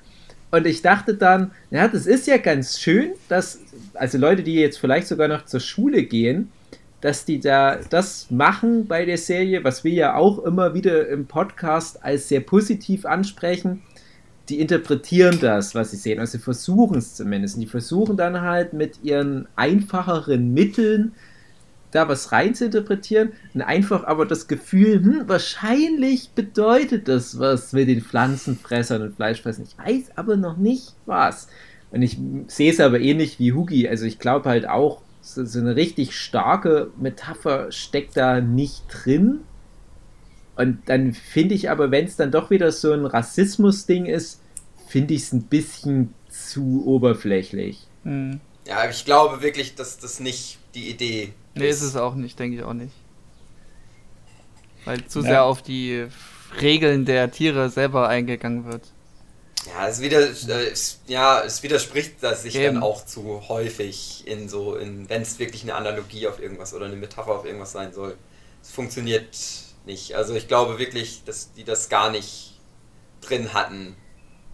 [0.51, 3.59] Und ich dachte dann, ja, das ist ja ganz schön, dass,
[3.93, 6.51] also Leute, die jetzt vielleicht sogar noch zur Schule gehen,
[7.01, 11.27] dass die da das machen bei der Serie, was wir ja auch immer wieder im
[11.27, 13.83] Podcast als sehr positiv ansprechen.
[14.49, 16.21] Die interpretieren das, was sie sehen.
[16.21, 17.57] Also versuchen es zumindest.
[17.57, 21.13] Und die versuchen dann halt mit ihren einfacheren Mitteln
[21.91, 27.73] da was rein zu interpretieren und einfach aber das Gefühl, hm, wahrscheinlich bedeutet das was
[27.73, 29.65] mit den Pflanzenfressern und Fleischfressern.
[29.67, 31.49] Ich weiß aber noch nicht was.
[31.91, 33.89] Und ich sehe es aber ähnlich wie Hugi.
[33.89, 39.41] Also ich glaube halt auch, so, so eine richtig starke Metapher steckt da nicht drin.
[40.57, 44.41] Und dann finde ich aber, wenn es dann doch wieder so ein Rassismus-Ding ist,
[44.89, 47.87] finde ich es ein bisschen zu oberflächlich.
[48.05, 48.41] Mhm.
[48.67, 52.59] Ja, ich glaube wirklich, dass das nicht die Idee Nee, ist es auch nicht, denke
[52.59, 52.93] ich auch nicht.
[54.85, 55.27] Weil zu ja.
[55.27, 56.07] sehr auf die
[56.61, 58.83] Regeln der Tiere selber eingegangen wird.
[59.67, 62.75] Ja, es, wieder, äh, es, ja, es widerspricht das sich Eben.
[62.75, 66.87] dann auch zu häufig in so, in, wenn es wirklich eine Analogie auf irgendwas oder
[66.87, 68.17] eine Metapher auf irgendwas sein soll.
[68.63, 69.27] Es funktioniert
[69.87, 70.15] nicht.
[70.15, 72.61] Also ich glaube wirklich, dass die das gar nicht
[73.21, 73.97] drin hatten.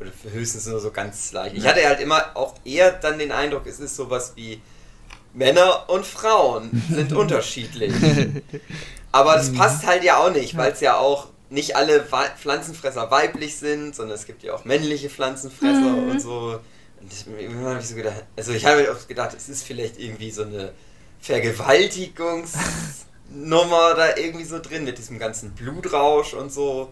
[0.00, 1.56] Oder höchstens nur so ganz leicht.
[1.56, 4.60] Ich hatte halt immer auch eher dann den Eindruck, es ist sowas wie
[5.32, 7.92] Männer und Frauen sind unterschiedlich.
[9.12, 13.56] Aber das passt halt ja auch nicht, weil es ja auch nicht alle Pflanzenfresser weiblich
[13.56, 16.10] sind, sondern es gibt ja auch männliche Pflanzenfresser mhm.
[16.10, 16.58] und so.
[17.00, 20.30] Und immer habe ich so gedacht, also ich habe auch gedacht, es ist vielleicht irgendwie
[20.30, 20.72] so eine
[23.32, 26.90] Vergewaltigungsnummer da irgendwie so drin mit diesem ganzen Blutrausch und so.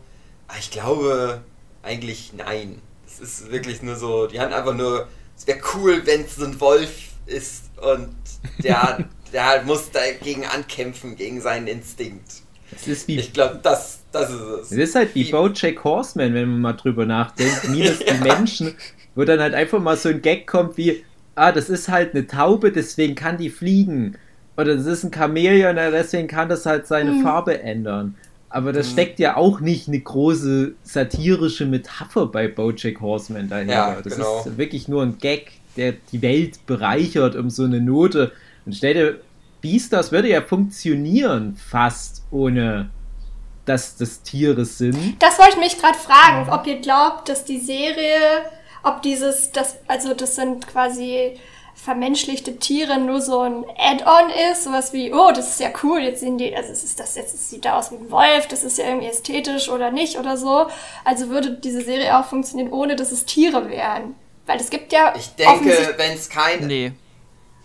[0.48, 1.42] Aber ich glaube
[1.82, 2.80] eigentlich nein.
[3.06, 6.44] Es ist wirklich nur so, die haben einfach nur, es wäre cool, wenn es so
[6.44, 6.90] ein Wolf
[7.26, 8.14] ist und
[8.62, 12.42] der, der muss dagegen ankämpfen, gegen seinen Instinkt.
[12.70, 14.70] Das ist wie, ich glaube, das, das ist es.
[14.70, 17.68] Es ist halt wie, wie Bojack Horseman, wenn man mal drüber nachdenkt.
[17.68, 18.14] Minus ja.
[18.14, 18.74] die Menschen,
[19.16, 22.28] wo dann halt einfach mal so ein Gag kommt wie, ah, das ist halt eine
[22.28, 24.16] Taube, deswegen kann die fliegen.
[24.60, 27.22] Oder das ist ein Chamäleon, deswegen kann das halt seine mhm.
[27.22, 28.14] Farbe ändern.
[28.48, 28.84] Aber da mhm.
[28.84, 33.66] steckt ja auch nicht eine große satirische Metapher bei Bojack Horseman daher.
[33.66, 34.40] Ja, das genau.
[34.40, 38.32] ist wirklich nur ein Gag, der die Welt bereichert um so eine Note.
[38.66, 39.20] Und stell dir,
[39.60, 42.90] Beastars würde ja funktionieren fast ohne
[43.66, 45.22] dass das Tiere sind.
[45.22, 48.44] Das wollte ich mich gerade fragen, ob ihr glaubt, dass die Serie,
[48.82, 51.38] ob dieses, das, also das sind quasi
[51.82, 56.20] vermenschlichte Tiere nur so ein Add-on ist, sowas wie, oh, das ist ja cool, jetzt
[56.20, 58.86] sehen die, also ist das jetzt sieht da aus wie ein Wolf, das ist ja
[58.86, 60.66] irgendwie ästhetisch oder nicht oder so.
[61.04, 64.14] Also würde diese Serie auch funktionieren, ohne dass es Tiere wären.
[64.46, 65.14] Weil es gibt ja.
[65.16, 66.66] Ich denke, wenn es keine.
[66.66, 66.92] Nee.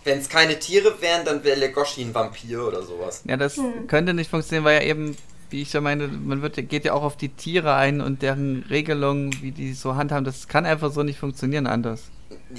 [0.03, 3.23] Wenn es keine Tiere wären, dann wäre Legoshi ein Vampir oder sowas.
[3.27, 3.87] Ja, das hm.
[3.87, 5.17] könnte nicht funktionieren, weil ja eben
[5.49, 8.63] wie ich ja meine, man wird, geht ja auch auf die Tiere ein und deren
[8.69, 12.09] Regelungen, wie die so handhaben, das kann einfach so nicht funktionieren anders.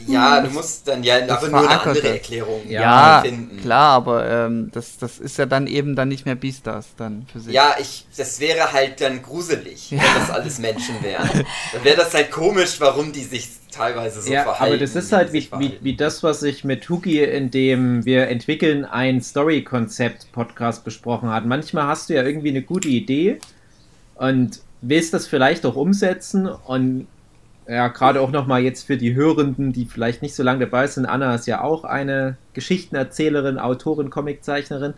[0.06, 3.60] Ja, du musst dann ja aber nur eine andere Erklärung ja, finden.
[3.60, 7.40] klar, aber ähm, das, das ist ja dann eben dann nicht mehr Beastars dann für
[7.40, 7.52] sich.
[7.52, 9.98] Ja, ich, das wäre halt dann gruselig, ja.
[9.98, 11.28] wenn das alles Menschen wären.
[11.72, 14.74] dann wäre das halt komisch, warum die sich teilweise so ja, verhalten.
[14.74, 18.28] Aber das ist halt wie, wie, wie das, was ich mit Hugi, in dem wir
[18.28, 21.46] entwickeln ein Story-Konzept-Podcast besprochen hat.
[21.46, 23.38] Manchmal hast du ja irgendwie eine gute Idee
[24.14, 27.06] und willst das vielleicht auch umsetzen und
[27.68, 31.06] ja, gerade auch nochmal jetzt für die Hörenden, die vielleicht nicht so lange dabei sind.
[31.06, 34.94] Anna ist ja auch eine Geschichtenerzählerin, Autorin, Comiczeichnerin.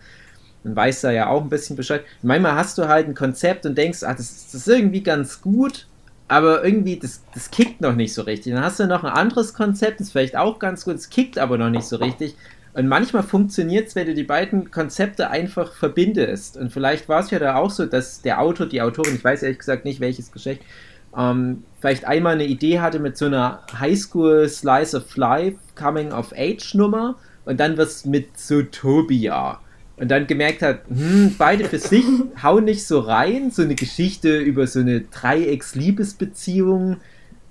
[0.64, 2.02] Man weiß da ja auch ein bisschen Bescheid.
[2.22, 5.86] Manchmal hast du halt ein Konzept und denkst, ah, das, das ist irgendwie ganz gut,
[6.26, 8.52] aber irgendwie, das, das kickt noch nicht so richtig.
[8.52, 11.38] Dann hast du noch ein anderes Konzept, das ist vielleicht auch ganz gut, es kickt
[11.38, 12.36] aber noch nicht so richtig.
[12.74, 16.58] Und manchmal funktioniert es, wenn du die beiden Konzepte einfach verbindest.
[16.58, 19.42] Und vielleicht war es ja da auch so, dass der Autor, die Autorin, ich weiß
[19.42, 20.62] ehrlich gesagt nicht, welches Geschlecht,
[21.16, 26.32] ähm, vielleicht einmal eine Idee hatte mit so einer Highschool Slice of Life Coming of
[26.36, 29.60] Age Nummer und dann was mit Zootopia.
[29.96, 32.04] Und dann gemerkt hat, hm, beide für sich
[32.42, 33.50] hauen nicht so rein.
[33.50, 36.98] So eine Geschichte über so eine Dreiecks-Liebesbeziehung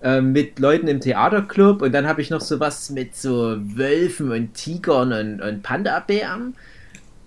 [0.02, 1.82] äh, mit Leuten im Theaterclub.
[1.82, 6.56] Und dann habe ich noch sowas mit so Wölfen und Tigern und, und Panda-Bären.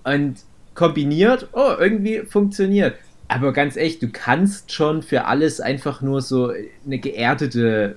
[0.04, 0.36] Und
[0.74, 2.94] kombiniert, oh, irgendwie funktioniert.
[3.30, 6.52] Aber ganz echt, du kannst schon für alles einfach nur so
[6.84, 7.94] eine geerdete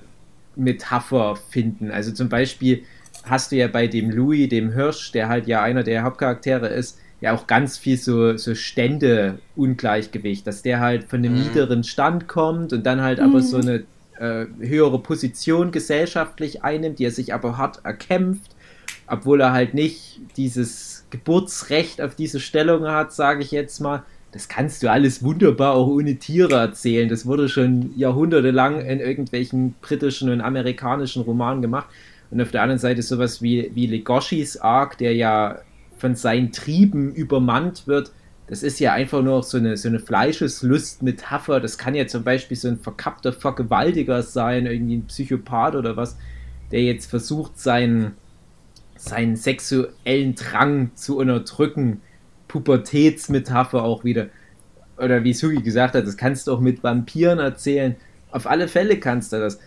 [0.54, 1.90] Metapher finden.
[1.90, 2.84] Also zum Beispiel
[3.24, 7.00] hast du ja bei dem Louis, dem Hirsch, der halt ja einer der Hauptcharaktere ist,
[7.20, 11.42] ja auch ganz viel so, so Stände-Ungleichgewicht, dass der halt von einem mhm.
[11.42, 13.24] niederen Stand kommt und dann halt mhm.
[13.24, 13.82] aber so eine
[14.20, 18.54] äh, höhere Position gesellschaftlich einnimmt, die er sich aber hart erkämpft,
[19.08, 24.48] obwohl er halt nicht dieses Geburtsrecht auf diese Stellung hat, sage ich jetzt mal das
[24.48, 27.08] kannst du alles wunderbar auch ohne Tiere erzählen.
[27.08, 31.86] Das wurde schon jahrhundertelang in irgendwelchen britischen und amerikanischen Romanen gemacht.
[32.32, 35.60] Und auf der anderen Seite sowas wie, wie Legoshis Arc, der ja
[35.98, 38.10] von seinen Trieben übermannt wird.
[38.48, 41.60] Das ist ja einfach nur so eine, so eine Fleischeslust-Metapher.
[41.60, 46.18] Das kann ja zum Beispiel so ein verkappter Vergewaltiger sein, irgendwie ein Psychopath oder was,
[46.72, 48.16] der jetzt versucht, seinen,
[48.96, 52.00] seinen sexuellen Drang zu unterdrücken
[52.54, 54.28] Pubertätsmetapher auch wieder.
[54.96, 57.96] Oder wie Sugi gesagt hat, das kannst du auch mit Vampiren erzählen.
[58.30, 59.58] Auf alle Fälle kannst du das.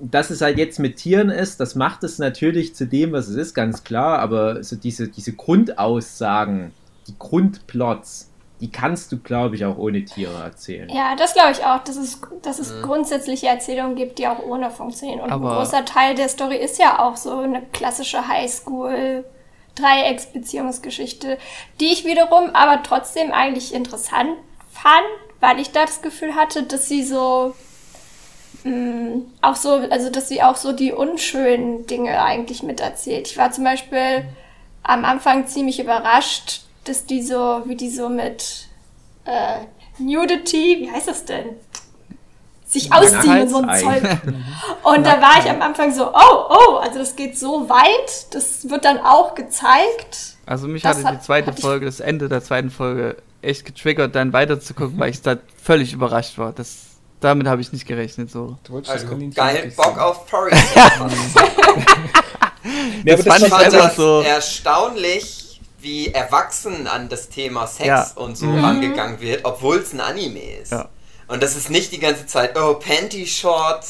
[0.00, 3.36] Dass es halt jetzt mit Tieren ist, das macht es natürlich zu dem, was es
[3.36, 4.18] ist, ganz klar.
[4.18, 6.72] Aber so diese, diese Grundaussagen,
[7.06, 10.88] die Grundplots, die kannst du, glaube ich, auch ohne Tiere erzählen.
[10.88, 12.82] Ja, das glaube ich auch, dass es, dass es mhm.
[12.82, 15.20] grundsätzliche Erzählungen gibt, die auch ohne funktionieren.
[15.20, 19.24] Und Aber ein großer Teil der Story ist ja auch so eine klassische Highschool-
[19.78, 21.38] Dreiecksbeziehungsgeschichte,
[21.80, 24.36] die ich wiederum aber trotzdem eigentlich interessant
[24.72, 25.06] fand,
[25.40, 27.54] weil ich da das Gefühl hatte, dass sie so
[28.64, 33.28] mh, mm, auch so, also dass sie auch so die unschönen Dinge eigentlich miterzählt.
[33.28, 34.24] Ich war zum Beispiel
[34.82, 38.68] am Anfang ziemlich überrascht, dass die so, wie die so mit
[39.24, 39.60] äh,
[39.98, 41.56] Nudity, wie heißt das denn?
[42.68, 44.02] Sich ausziehen und so ein Zeug.
[44.82, 48.68] Und da war ich am Anfang so, oh, oh, also das geht so weit, das
[48.68, 50.36] wird dann auch gezeigt.
[50.44, 54.32] Also mich das hatte die zweite Folge, das Ende der zweiten Folge echt getriggert, dann
[54.32, 56.52] weiterzugucken, weil ich da völlig überrascht war.
[56.52, 56.76] Das,
[57.20, 58.30] damit habe ich nicht gerechnet.
[58.30, 58.58] So.
[58.64, 60.58] Du wolltest also, geil Bock auf Porridge.
[60.74, 60.90] ja,
[63.04, 68.10] das, das fand ich das so erstaunlich, wie erwachsen an das Thema Sex ja.
[68.16, 68.64] und so mhm.
[68.64, 70.72] rangegangen wird, obwohl es ein Anime ist.
[70.72, 70.88] Ja.
[71.28, 73.84] Und das ist nicht die ganze Zeit, oh, Panty Short,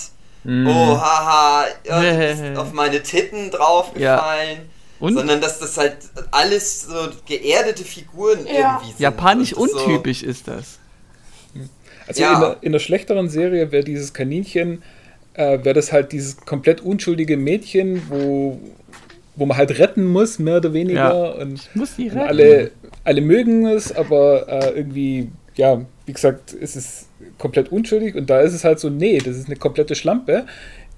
[0.45, 0.67] mm.
[0.67, 4.59] oh, haha, oh, ist auf meine Titten draufgefallen.
[5.01, 5.11] Ja.
[5.11, 5.97] Sondern dass das halt
[6.33, 8.73] alles so geerdete Figuren ja.
[8.73, 9.01] irgendwie sind.
[9.01, 10.79] Japanisch untypisch so ist das.
[12.09, 12.35] Also ja.
[12.35, 14.83] in, der, in der schlechteren Serie wäre dieses Kaninchen,
[15.35, 18.59] äh, wäre das halt dieses komplett unschuldige Mädchen, wo,
[19.37, 21.15] wo man halt retten muss, mehr oder weniger.
[21.15, 21.43] Ja.
[21.43, 22.19] Und, ich muss die retten.
[22.19, 22.71] alle,
[23.05, 27.08] alle mögen es, aber äh, irgendwie ja, wie gesagt, es ist
[27.39, 30.47] komplett unschuldig und da ist es halt so, nee, das ist eine komplette Schlampe,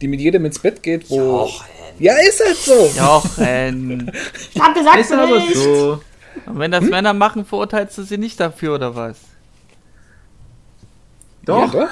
[0.01, 1.17] die mit jedem ins Bett geht, wo.
[1.17, 1.67] Jochen.
[1.99, 2.91] Ja, ist halt so.
[2.97, 4.11] Jochen.
[4.55, 6.01] Ich hab gesagt, Ist aber so.
[6.47, 9.19] Und wenn das Männer machen, verurteilst du sie nicht dafür, oder was?
[11.45, 11.75] Doch.
[11.75, 11.89] Ja, doch.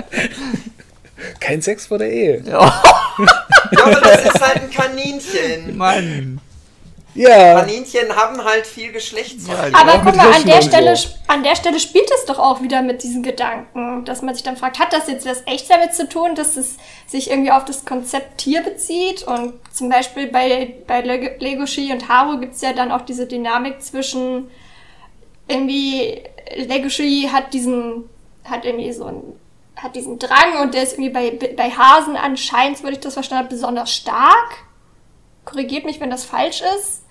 [1.40, 2.42] Kein Sex vor der Ehe.
[2.46, 2.82] Ja,
[3.72, 5.76] Ja, aber das ist halt ein Kaninchen.
[5.76, 6.40] Mann.
[7.16, 7.60] Ja.
[7.60, 9.70] Kaninchen haben halt viel Geschlechtsverkehr.
[9.70, 11.08] Ja, Aber guck mal, an der, Stelle, so.
[11.28, 14.56] an der Stelle spielt es doch auch wieder mit diesen Gedanken, dass man sich dann
[14.56, 16.76] fragt, hat das jetzt was echt damit zu tun, dass es
[17.06, 19.22] sich irgendwie auf das Konzept Tier bezieht?
[19.22, 23.26] Und zum Beispiel bei, bei Le- Legoshi und Haru gibt es ja dann auch diese
[23.26, 24.50] Dynamik zwischen
[25.48, 26.22] irgendwie
[26.56, 28.04] Legoshi hat diesen,
[28.44, 29.38] hat irgendwie so einen,
[29.76, 33.44] hat diesen Drang und der ist irgendwie bei, bei Hasen anscheinend, würde ich das verstanden
[33.44, 34.65] habe, besonders stark.
[35.46, 37.04] Korrigiert mich, wenn das falsch ist.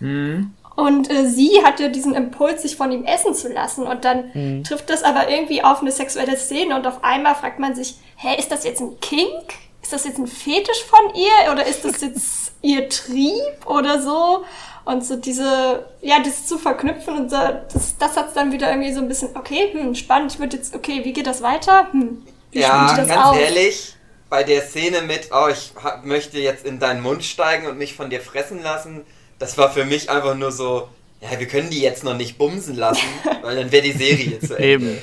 [0.75, 3.87] Und äh, sie hatte diesen Impuls, sich von ihm essen zu lassen.
[3.87, 7.73] Und dann trifft das aber irgendwie auf eine sexuelle Szene und auf einmal fragt man
[7.75, 9.53] sich, hä, ist das jetzt ein Kink?
[9.81, 11.51] Ist das jetzt ein Fetisch von ihr?
[11.51, 14.43] Oder ist das jetzt ihr Trieb oder so?
[14.83, 17.37] Und so diese, ja, das zu verknüpfen und so,
[17.73, 20.75] das, das hat's dann wieder irgendwie so ein bisschen, okay, hm, spannend, ich würde jetzt,
[20.75, 21.87] okay, wie geht das weiter?
[21.91, 22.21] Hm,
[22.51, 23.35] wie Ja, ganz aus?
[23.37, 23.94] ehrlich,
[24.29, 27.93] bei der Szene mit, oh, ich ha- möchte jetzt in deinen Mund steigen und mich
[27.93, 29.01] von dir fressen lassen,
[29.39, 30.88] das war für mich einfach nur so,
[31.21, 33.05] ja, wir können die jetzt noch nicht bumsen lassen,
[33.41, 34.63] weil dann wäre die Serie zu Ende.
[34.67, 34.97] Eben.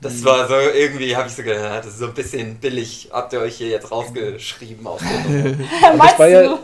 [0.00, 3.32] Das war so, irgendwie habe ich so gedacht, das ist so ein bisschen billig, habt
[3.34, 5.56] ihr euch hier jetzt rausgeschrieben aus der Nummer.
[5.96, 6.58] Meinst war ja- du?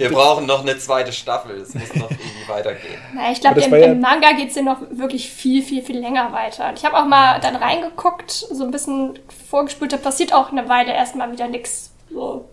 [0.00, 2.98] Wir brauchen noch eine zweite Staffel, es muss noch irgendwie weitergehen.
[3.14, 6.32] Na, ich glaube, im, ja- im Manga geht's ja noch wirklich viel, viel, viel länger
[6.32, 6.68] weiter.
[6.70, 10.68] Und ich habe auch mal dann reingeguckt, so ein bisschen vorgespult, da passiert auch eine
[10.68, 11.90] Weile erstmal wieder nix.
[12.12, 12.46] So.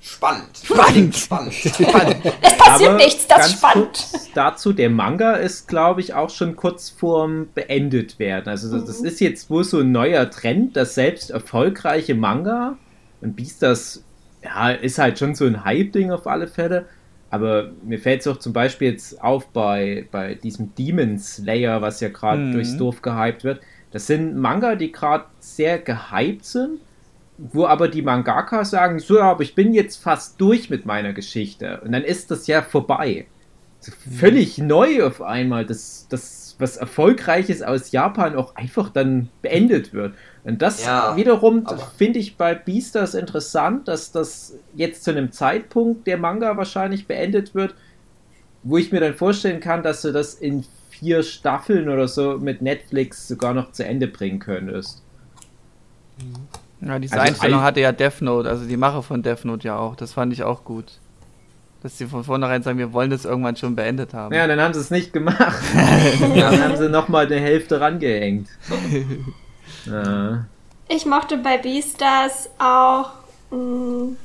[0.00, 0.48] Spannend.
[0.62, 1.14] Spannend.
[1.14, 1.54] Spannend.
[2.42, 3.84] Es passiert Aber nichts, das ist ganz spannend.
[3.92, 8.48] kurz dazu, der Manga ist, glaube ich, auch schon kurz vorm beendet werden.
[8.48, 12.76] Also das, das ist jetzt wohl so ein neuer Trend, dass selbst erfolgreiche Manga,
[13.20, 14.02] und Beastars,
[14.44, 16.86] ja, ist halt schon so ein Hype-Ding auf alle Fälle,
[17.30, 22.00] aber mir fällt es auch zum Beispiel jetzt auf bei, bei diesem Demon Slayer, was
[22.00, 22.52] ja gerade Mhm.
[22.52, 23.60] durchs Dorf gehypt wird.
[23.90, 26.80] Das sind Manga, die gerade sehr gehypt sind,
[27.38, 31.12] wo aber die Mangaka sagen, so, ja, aber ich bin jetzt fast durch mit meiner
[31.12, 31.80] Geschichte.
[31.82, 33.26] Und dann ist das ja vorbei.
[33.80, 39.92] So völlig neu auf einmal, dass das, was Erfolgreiches aus Japan auch einfach dann beendet
[39.92, 40.14] wird.
[40.44, 41.64] Und das Ja, wiederum
[41.96, 47.54] finde ich bei Beastars interessant, dass das jetzt zu einem Zeitpunkt der Manga wahrscheinlich beendet
[47.54, 47.74] wird,
[48.64, 52.60] wo ich mir dann vorstellen kann, dass du das in vier Staffeln oder so mit
[52.60, 55.02] Netflix sogar noch zu Ende bringen könntest.
[56.80, 59.66] Ja, diese Also Einstellung all- hatte ja Death Note, also die Macher von Death Note
[59.66, 59.94] ja auch.
[59.94, 60.98] Das fand ich auch gut.
[61.82, 64.34] Dass sie von vornherein sagen, wir wollen das irgendwann schon beendet haben.
[64.34, 65.60] Ja, dann haben sie es nicht gemacht.
[66.20, 68.48] dann haben sie nochmal eine Hälfte rangehängt.
[69.86, 70.44] Ja.
[70.88, 73.10] Ich mochte bei Beastars auch,
[73.50, 74.16] mh,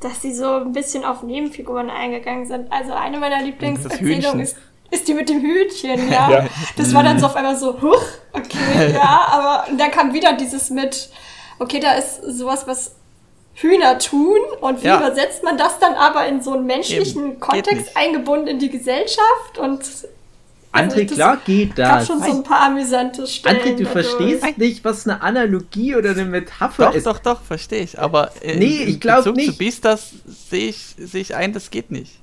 [0.00, 2.70] dass sie so ein bisschen auf Nebenfiguren eingegangen sind.
[2.72, 3.42] Also eine meiner.
[3.42, 4.56] Lieblingserzählungen ist,
[4.90, 6.30] ist die mit dem Hütchen, ja.
[6.30, 6.46] Ja.
[6.76, 10.70] Das war dann so auf einmal so, huch, okay, ja, aber dann kam wieder dieses
[10.70, 11.10] mit,
[11.58, 12.94] okay, da ist sowas, was
[13.54, 14.96] Hühner tun und wie Ja.
[14.98, 19.58] übersetzt man das dann aber in so einen menschlichen Eben, Kontext eingebunden in die Gesellschaft
[19.58, 19.80] und
[20.74, 22.06] André, das klar geht das.
[22.06, 23.56] schon so ein paar amüsante Stellen.
[23.58, 24.06] André, du dadurch.
[24.06, 27.06] verstehst nicht, was eine Analogie oder eine Metapher Doch, ist.
[27.06, 27.98] doch, doch, verstehe ich.
[27.98, 29.52] Aber äh, Nee, ich glaub Bezug nicht.
[29.52, 32.20] zu Beastars sehe ich, sehe ich ein, das geht nicht.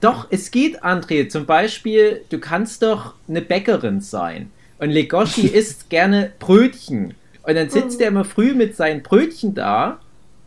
[0.00, 1.28] Doch, es geht, André.
[1.28, 4.50] Zum Beispiel, du kannst doch eine Bäckerin sein.
[4.78, 7.14] Und Legoshi isst gerne Brötchen.
[7.42, 9.98] Und dann sitzt er immer früh mit seinen Brötchen da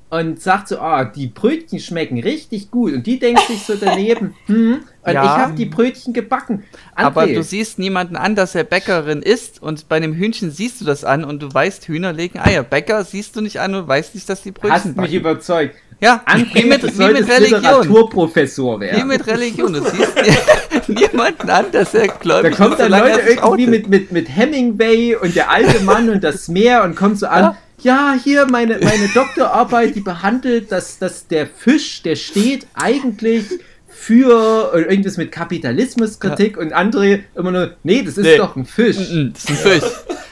[0.10, 2.94] und sagt so, ah, die Brötchen schmecken richtig gut.
[2.94, 5.24] Und die denkt sich so daneben, hm, und Ja.
[5.24, 6.64] ich habe die Brötchen gebacken.
[6.96, 10.80] André, Aber du siehst niemanden an, dass er Bäckerin ist und bei einem Hühnchen siehst
[10.82, 12.64] du das an und du weißt, Hühner legen Eier.
[12.64, 15.14] Bäcker siehst du nicht an und weißt nicht, dass die Brötchen hast mich backen.
[15.14, 15.76] überzeugt.
[16.00, 17.62] Ja, wie André, mit, du wie mit Religion.
[17.62, 19.08] Literaturprofessor Wie werden.
[19.08, 19.74] mit Religion.
[19.74, 20.14] Du siehst
[20.88, 23.70] niemanden an, dass er Da gläubig kommt ist, dann solange Leute er sich irgendwie outet.
[23.70, 27.44] mit, mit, mit Hemingway und der alte Mann und das Meer und kommt so an.
[27.44, 33.46] Ja, hier meine, meine Doktorarbeit, die behandelt, dass, dass der Fisch, der steht eigentlich
[33.88, 38.38] für äh, irgendwas mit Kapitalismuskritik und andere immer nur, nee, das ist Nee.
[38.38, 38.98] doch ein Fisch.
[38.98, 39.84] Mm, Das ist ein Fisch.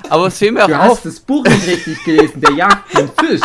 [0.10, 3.10] Aber es fehlt mir auch Du hast das Buch nicht richtig gelesen, der jagt einen
[3.20, 3.42] Fisch.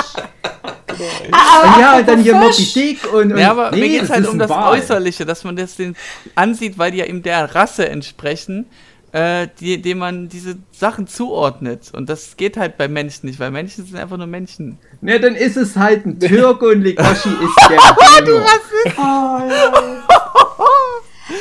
[1.32, 2.72] Ah, Und ja, und dann hier Moby Fisch.
[2.74, 4.50] Dick und, und Ja, aber mir geht es halt um das.
[4.50, 5.96] Äußerliche, dass man das den
[6.34, 8.66] ansieht, weil die ja eben der Rasse entsprechen,
[9.12, 11.90] äh, die, dem man diese Sachen zuordnet.
[11.92, 14.78] Und das geht halt bei Menschen nicht, weil Menschen sind einfach nur Menschen.
[15.00, 18.40] Ne, dann ist es halt ein Türke und Legoshi ist der Dino.
[18.96, 19.72] Oh, ja.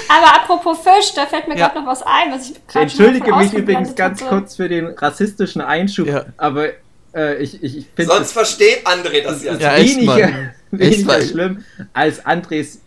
[0.08, 1.68] Aber apropos Fisch, da fällt mir ja.
[1.68, 4.30] gerade noch was ein, was ich gerade Entschuldige mich übrigens ganz hatte.
[4.30, 6.26] kurz für den rassistischen Einschub, ja.
[6.38, 6.70] aber
[7.14, 8.14] äh, ich, ich, ich finde.
[8.14, 10.30] Sonst versteht André das ja, ja weniger,
[10.72, 11.64] weniger schlimm
[11.94, 12.82] als Andres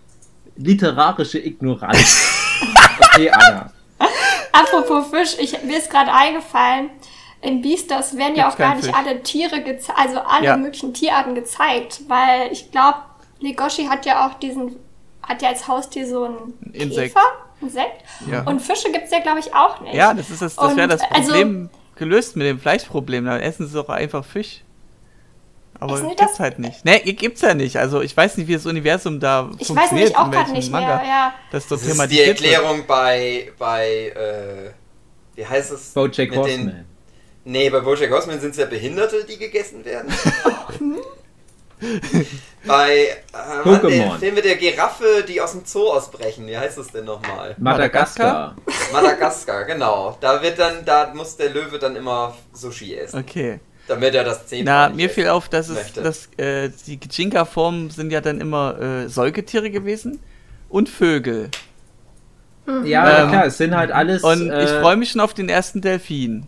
[0.56, 2.60] literarische Ignoranz.
[3.00, 3.72] okay, Anna.
[4.52, 6.90] Apropos Fisch, ich, mir ist gerade eingefallen,
[7.40, 8.94] in Beastars werden ja auch gar nicht Fisch.
[8.94, 10.56] alle Tiere gezeigt, also alle ja.
[10.56, 12.98] möglichen Tierarten gezeigt, weil ich glaube,
[13.40, 14.76] Legoshi hat ja auch diesen,
[15.22, 17.14] hat ja als Haustier so ein Insekt.
[17.14, 17.26] Käfer,
[17.60, 18.04] Insekt.
[18.30, 18.42] Ja.
[18.42, 19.94] Und Fische gibt es ja, glaube ich, auch nicht.
[19.94, 23.24] Ja, das ist das, das wäre das also Problem also, gelöst mit dem Fleischproblem.
[23.24, 24.62] Dann essen sie doch einfach Fisch.
[25.82, 26.84] Aber Essen gibt's halt nicht.
[26.84, 27.76] Ne, gibt's ja nicht.
[27.76, 30.10] Also ich weiß nicht, wie das Universum da ich funktioniert.
[30.10, 31.34] Ich weiß nicht, auch gerade nicht Manga, mehr, ja.
[31.50, 32.86] Das, das ist die Erklärung wird.
[32.86, 34.70] bei, bei äh,
[35.34, 35.90] wie heißt es?
[35.90, 36.66] Bojack Horseman.
[36.66, 36.84] Den,
[37.44, 40.12] nee, bei Bojack Horseman sind es ja Behinderte, die gegessen werden.
[42.66, 46.46] bei äh, Mann, der Film mit der Giraffe, die aus dem Zoo ausbrechen.
[46.46, 47.56] Wie heißt das denn nochmal?
[47.58, 48.56] Madagaskar.
[48.92, 50.16] Madagaskar, genau.
[50.20, 53.18] Da wird dann, da muss der Löwe dann immer Sushi essen.
[53.18, 53.60] Okay.
[53.88, 58.12] Damit er das Zehn Na, mir fiel auf, dass es, dass, äh, die Kijinka-Formen sind
[58.12, 60.20] ja dann immer äh, Säugetiere gewesen
[60.68, 61.50] und Vögel.
[62.66, 62.86] Mhm.
[62.86, 64.22] Ja, ähm, klar, es sind halt alles.
[64.22, 66.46] Und äh, ich freue mich schon auf den ersten Delfin.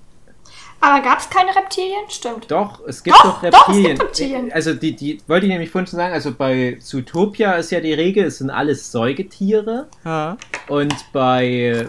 [0.80, 2.04] Aber gab es keine Reptilien?
[2.08, 2.50] Stimmt.
[2.50, 3.96] Doch, es gibt doch, doch Reptilien.
[3.96, 4.52] Doch, Reptilien.
[4.52, 7.94] Also die, die wollte ich nämlich vorhin schon sagen, also bei Zootopia ist ja die
[7.94, 9.86] Regel, es sind alles Säugetiere.
[10.04, 10.36] Ja.
[10.68, 11.88] Und bei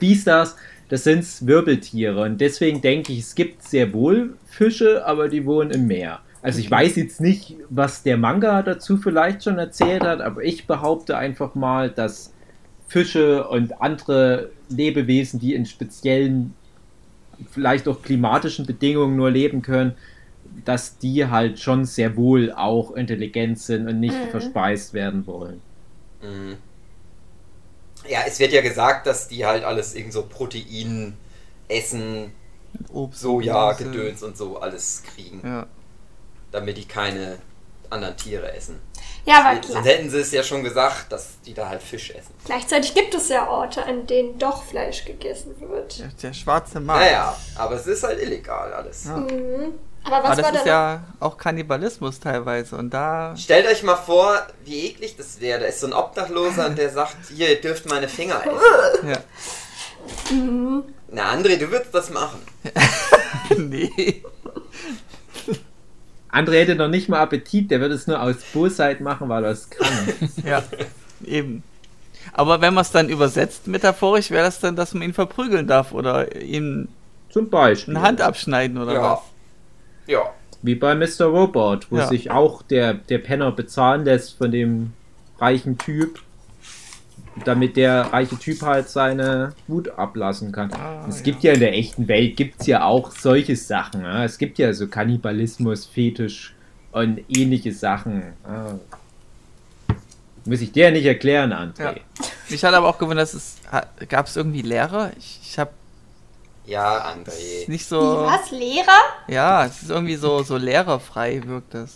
[0.00, 0.56] Beastars
[0.88, 2.22] das sind Wirbeltiere.
[2.22, 6.20] Und deswegen denke ich, es gibt sehr wohl Fische, aber die wohnen im Meer.
[6.42, 10.66] Also ich weiß jetzt nicht, was der Manga dazu vielleicht schon erzählt hat, aber ich
[10.66, 12.32] behaupte einfach mal, dass
[12.86, 16.54] Fische und andere Lebewesen, die in speziellen,
[17.50, 19.96] vielleicht auch klimatischen Bedingungen nur leben können,
[20.64, 24.30] dass die halt schon sehr wohl auch intelligent sind und nicht mhm.
[24.30, 25.60] verspeist werden wollen.
[26.22, 26.56] Mhm.
[28.08, 31.16] Ja, es wird ja gesagt, dass die halt alles irgend so Protein
[31.68, 32.32] essen,
[32.92, 35.40] Obst, Soja, Gedöns und so alles kriegen.
[35.44, 35.66] Ja.
[36.52, 37.38] Damit die keine
[37.90, 38.80] anderen Tiere essen.
[39.24, 39.74] Ja, aber klar.
[39.74, 42.32] Sonst hätten sie es ja schon gesagt, dass die da halt Fisch essen.
[42.44, 45.98] Gleichzeitig gibt es ja Orte, an denen doch Fleisch gegessen wird.
[45.98, 47.04] Ja, der schwarze Markt.
[47.04, 49.04] Naja, aber es ist halt illegal alles.
[49.04, 49.16] Ja.
[49.16, 49.74] Mhm.
[50.06, 53.34] Aber was Aber das ist ja auch Kannibalismus teilweise und da...
[53.36, 55.60] Stellt euch mal vor, wie eklig das wäre.
[55.60, 59.08] Da ist so ein Obdachloser und der sagt, hier, ihr dürft meine Finger essen.
[59.10, 59.18] Ja.
[60.30, 60.84] Mhm.
[61.10, 62.40] Na, André, du würdest das machen.
[63.56, 64.22] nee.
[66.30, 69.50] André hätte noch nicht mal Appetit, der würde es nur aus Bosheit machen, weil er
[69.50, 70.12] es kann.
[70.44, 70.62] ja,
[71.24, 71.64] eben.
[72.32, 75.92] Aber wenn man es dann übersetzt metaphorisch, wäre das dann, dass man ihn verprügeln darf
[75.92, 76.88] oder ihm
[77.30, 79.02] zum Beispiel eine Hand abschneiden oder ja.
[79.02, 79.20] was?
[80.06, 80.32] Ja.
[80.62, 81.26] Wie bei Mr.
[81.26, 82.06] Robot, wo ja.
[82.06, 84.92] sich auch der, der Penner bezahlen lässt von dem
[85.38, 86.20] reichen Typ,
[87.44, 90.72] damit der reiche Typ halt seine Wut ablassen kann.
[90.72, 91.50] Ah, es gibt ja.
[91.50, 94.02] ja in der echten Welt gibt's ja auch solche Sachen.
[94.02, 94.24] Ja?
[94.24, 96.54] Es gibt ja so Kannibalismus, Fetisch
[96.92, 98.32] und ähnliche Sachen.
[98.44, 98.74] Ah.
[100.46, 101.82] Muss ich dir nicht erklären, André.
[101.82, 101.94] Ja.
[102.48, 103.56] Mich hat aber auch gewundert, dass es
[104.08, 105.10] gab es irgendwie Lehrer.
[105.18, 105.72] Ich, ich habe
[106.66, 107.68] ja, André.
[107.68, 108.26] Nicht so.
[108.26, 108.50] Was?
[108.50, 108.86] Lehrer?
[109.28, 111.92] Ja, es ist irgendwie so, so lehrerfrei wirkt das.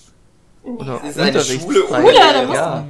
[0.62, 2.54] Oder das ist eine Schule ohne Lehrer.
[2.54, 2.86] Ja.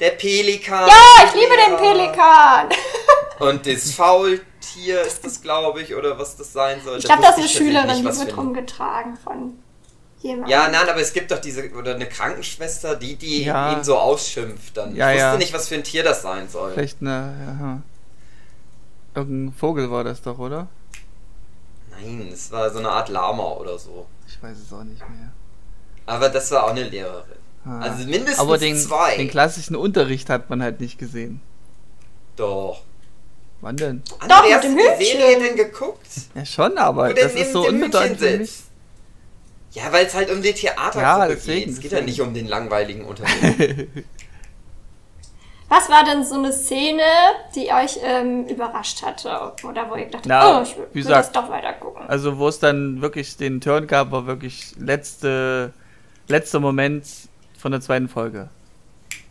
[0.00, 0.88] Der Pelikan.
[0.88, 2.68] Ja, ich liebe den Pelikan.
[3.38, 6.98] Und das Faultier ist das, glaube ich, oder was das sein soll.
[6.98, 9.58] Ich glaube, das ist eine Schülerin, die wird rumgetragen von
[10.20, 10.50] jemandem.
[10.50, 13.72] Ja, nein, aber es gibt doch diese, oder eine Krankenschwester, die, die ja.
[13.72, 14.94] ihn so ausschimpft dann.
[14.94, 15.36] Ja, ich wusste ja.
[15.36, 16.72] nicht, was für ein Tier das sein soll.
[16.72, 17.82] Vielleicht eine, ja.
[19.14, 20.68] Irgendein Vogel war das doch, oder?
[21.92, 24.06] Nein, es war so eine Art Lama oder so.
[24.26, 25.32] Ich weiß es auch nicht mehr.
[26.06, 27.36] Aber das war auch eine Lehrerin.
[27.64, 27.80] Ah.
[27.80, 29.16] Also mindestens Aber den, zwei.
[29.16, 31.40] Den klassischen Unterricht hat man halt nicht gesehen.
[32.36, 32.82] Doch.
[33.60, 34.02] Wann denn?
[34.18, 36.08] André, Doch, hast du die Serie denn geguckt?
[36.34, 38.62] Ja, schon, aber das ist so unbedeutend für mich.
[39.70, 41.68] Ja, weil es halt um die Theater ja, geht.
[41.68, 43.88] Es geht ja nicht um den langweiligen Unterricht.
[45.72, 47.02] Was war denn so eine Szene,
[47.54, 49.54] die euch ähm, überrascht hatte?
[49.66, 52.02] Oder wo ihr gedacht habt, oh, ich will, das doch weiter gucken?
[52.08, 55.72] Also, wo es dann wirklich den Turn gab, war wirklich letzte,
[56.28, 57.06] letzter Moment
[57.58, 58.50] von der zweiten Folge.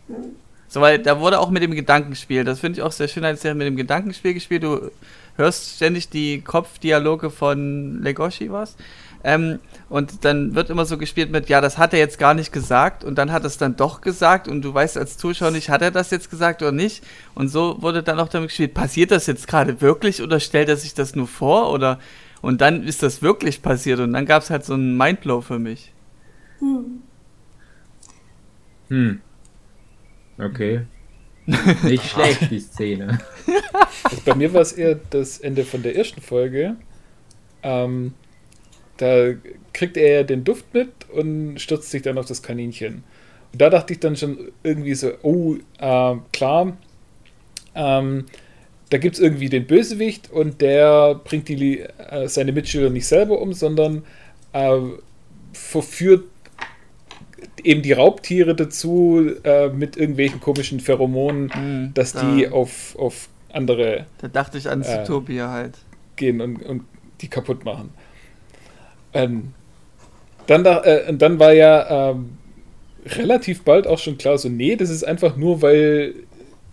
[0.08, 0.34] Hm.
[0.66, 3.44] So, weil da wurde auch mit dem Gedankenspiel, das finde ich auch sehr schön, als
[3.44, 4.64] er mit dem Gedankenspiel gespielt.
[4.64, 4.90] Du
[5.36, 8.74] hörst ständig die Kopfdialoge von Legoshi was.
[9.24, 9.58] Ähm,
[9.88, 13.04] und dann wird immer so gespielt mit, ja, das hat er jetzt gar nicht gesagt
[13.04, 15.82] und dann hat er es dann doch gesagt und du weißt als Zuschauer nicht, hat
[15.82, 17.04] er das jetzt gesagt oder nicht.
[17.34, 20.76] Und so wurde dann auch damit gespielt, passiert das jetzt gerade wirklich oder stellt er
[20.76, 21.98] sich das nur vor oder
[22.40, 25.58] und dann ist das wirklich passiert und dann gab es halt so einen Mindblow für
[25.58, 25.92] mich.
[26.58, 27.02] Hm.
[28.88, 29.20] Hm.
[30.38, 30.86] Okay.
[31.82, 33.18] Nicht schlecht, die Szene.
[34.04, 36.76] Also bei mir war es eher das Ende von der ersten Folge.
[37.62, 38.14] Ähm,
[39.02, 39.32] da
[39.72, 43.02] kriegt er den Duft mit und stürzt sich dann auf das Kaninchen.
[43.52, 46.76] Und da dachte ich dann schon irgendwie so, oh, äh, klar,
[47.74, 48.24] ähm,
[48.90, 53.40] da gibt es irgendwie den Bösewicht und der bringt die, äh, seine Mitschüler nicht selber
[53.40, 54.04] um, sondern
[54.52, 54.78] äh,
[55.52, 56.24] verführt
[57.64, 63.28] eben die Raubtiere dazu äh, mit irgendwelchen komischen Pheromonen, Mhm, dass da- die auf, auf
[63.52, 65.04] andere Da dachte ich an Äh.
[65.04, 65.78] Zootopia halt.
[66.16, 66.82] gehen und, und
[67.20, 67.90] die kaputt machen.
[69.14, 69.54] Ähm,
[70.46, 72.38] dann, da, äh, dann war ja ähm,
[73.06, 76.14] relativ bald auch schon klar, so, nee, das ist einfach nur, weil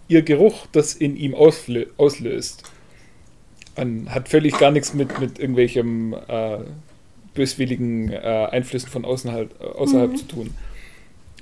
[0.08, 2.64] ihr Geruch das in ihm auslö auslöst.
[3.76, 6.58] Und hat völlig gar nichts mit, mit irgendwelchem äh,
[7.34, 10.54] böswilligen äh, Einflüssen von außen halt, äh, außerhalb zu tun.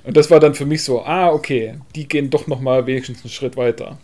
[0.04, 3.22] Und das war dann für mich so, ah, okay, die gehen doch noch mal wenigstens
[3.24, 3.98] einen Schritt weiter.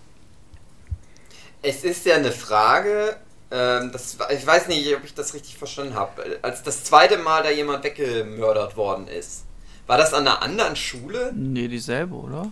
[1.63, 3.17] Es ist ja eine Frage,
[3.55, 6.39] ähm, das, ich weiß nicht, ob ich das richtig verstanden habe.
[6.43, 9.45] Als das zweite Mal da jemand weggemördert worden ist,
[9.87, 11.31] war das an einer anderen Schule?
[11.35, 12.51] Nee, dieselbe, oder?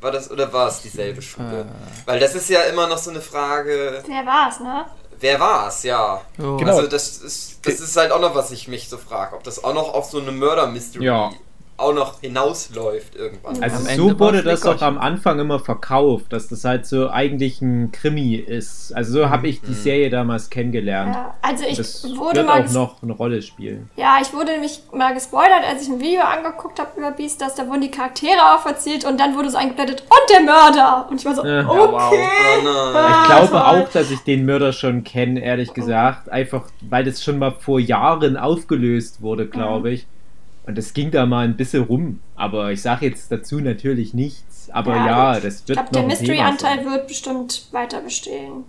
[0.00, 1.60] War das oder war es dieselbe Schule?
[1.60, 2.06] Äh.
[2.08, 4.86] Weil das ist ja immer noch so eine Frage, Wer war's, ne?
[5.20, 6.20] wer war es, ja.
[6.38, 6.56] Jo.
[6.56, 6.76] Genau.
[6.76, 9.62] Also das ist, das ist halt auch noch, was ich mich so frage, ob das
[9.62, 11.30] auch noch auf so eine Mörder-Mystery Ja.
[11.80, 13.62] Auch noch hinausläuft irgendwann.
[13.62, 17.10] Also Am so Ende wurde das doch am Anfang immer verkauft, dass das halt so
[17.10, 18.92] eigentlich ein Krimi ist.
[18.94, 21.14] Also so habe ich die Serie damals kennengelernt.
[21.14, 23.90] Ja, also ich Das wurde wird mal auch noch eine Rolle spielen.
[23.96, 27.66] Ja, ich wurde nämlich mal gespoilert, als ich ein Video angeguckt habe über Beastars, da
[27.66, 31.06] wurden die Charaktere auch erzählt und dann wurde so eingeblendet und der Mörder.
[31.10, 31.60] Und ich war so, Ja.
[31.68, 31.92] okay.
[31.92, 32.12] wow.
[32.12, 32.14] Oh.
[32.14, 33.60] Ich glaube toll.
[33.60, 36.28] auch, dass ich den Mörder schon kenne, ehrlich gesagt.
[36.28, 40.06] Einfach, weil das schon mal vor Jahren aufgelöst wurde, glaube ich.
[40.66, 42.20] Und das ging da mal ein bisschen rum.
[42.36, 44.68] Aber ich sage jetzt dazu natürlich nichts.
[44.70, 45.44] Aber ja, gut.
[45.44, 48.64] das Ich wird glaube, noch der Mystery-Anteil wird bestimmt weiter bestehen.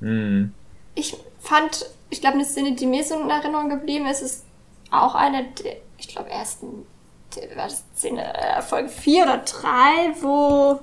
[0.00, 0.52] Hm.
[0.94, 4.44] Ich fand, ich glaube, eine Szene, die mir so in Erinnerung geblieben ist, ist
[4.90, 6.66] auch eine der, ich glaube, ersten,
[7.36, 9.70] der, war das Szene, äh, Folge 4 oder 3,
[10.20, 10.80] wo,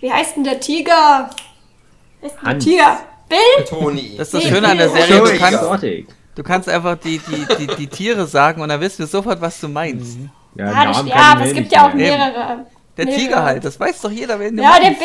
[0.00, 1.30] wie heißt denn der Tiger?
[2.20, 2.58] Wie heißt denn der.
[2.58, 2.98] Tiger?
[3.28, 3.64] Bill?
[3.66, 4.16] Toni.
[4.16, 6.08] Das ist das Schöne an der Serie, du kannst, Exotic.
[6.34, 9.60] Du kannst einfach die, die, die, die Tiere sagen und dann wissen wir sofort, was
[9.60, 10.18] du meinst.
[10.54, 12.66] Ja, Ja, das, ja aber es gibt ja auch mehrere.
[12.96, 13.20] Der mehrere.
[13.20, 15.00] Tiger halt, das weiß doch jeder, wen du Ja, der meinst.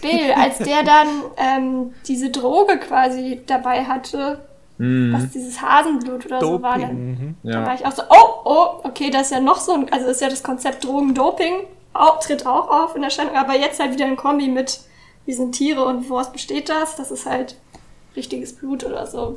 [0.00, 4.40] Bill, Bill, als der dann ähm, diese Droge quasi dabei hatte,
[4.80, 7.36] Hm, was dieses Hasenblut oder so war, Doping.
[7.42, 7.74] dann, da war ja.
[7.74, 10.30] ich auch so, oh, oh, okay, das ist ja noch so ein, also ist ja
[10.30, 14.48] das Konzept Drogendoping, auch, tritt auch auf in Erscheinung, aber jetzt halt wieder ein Kombi
[14.48, 14.80] mit,
[15.26, 16.96] wie sind Tiere und woraus besteht das?
[16.96, 17.56] Das ist halt
[18.16, 19.36] richtiges Blut oder so.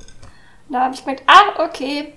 [0.70, 2.14] Da habe ich gemerkt, ah, okay,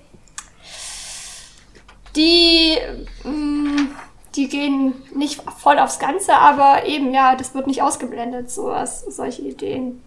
[2.15, 2.79] die,
[3.25, 3.87] mh,
[4.35, 9.43] die gehen nicht voll aufs Ganze, aber eben, ja, das wird nicht ausgeblendet, sowas, solche
[9.43, 10.03] Ideen.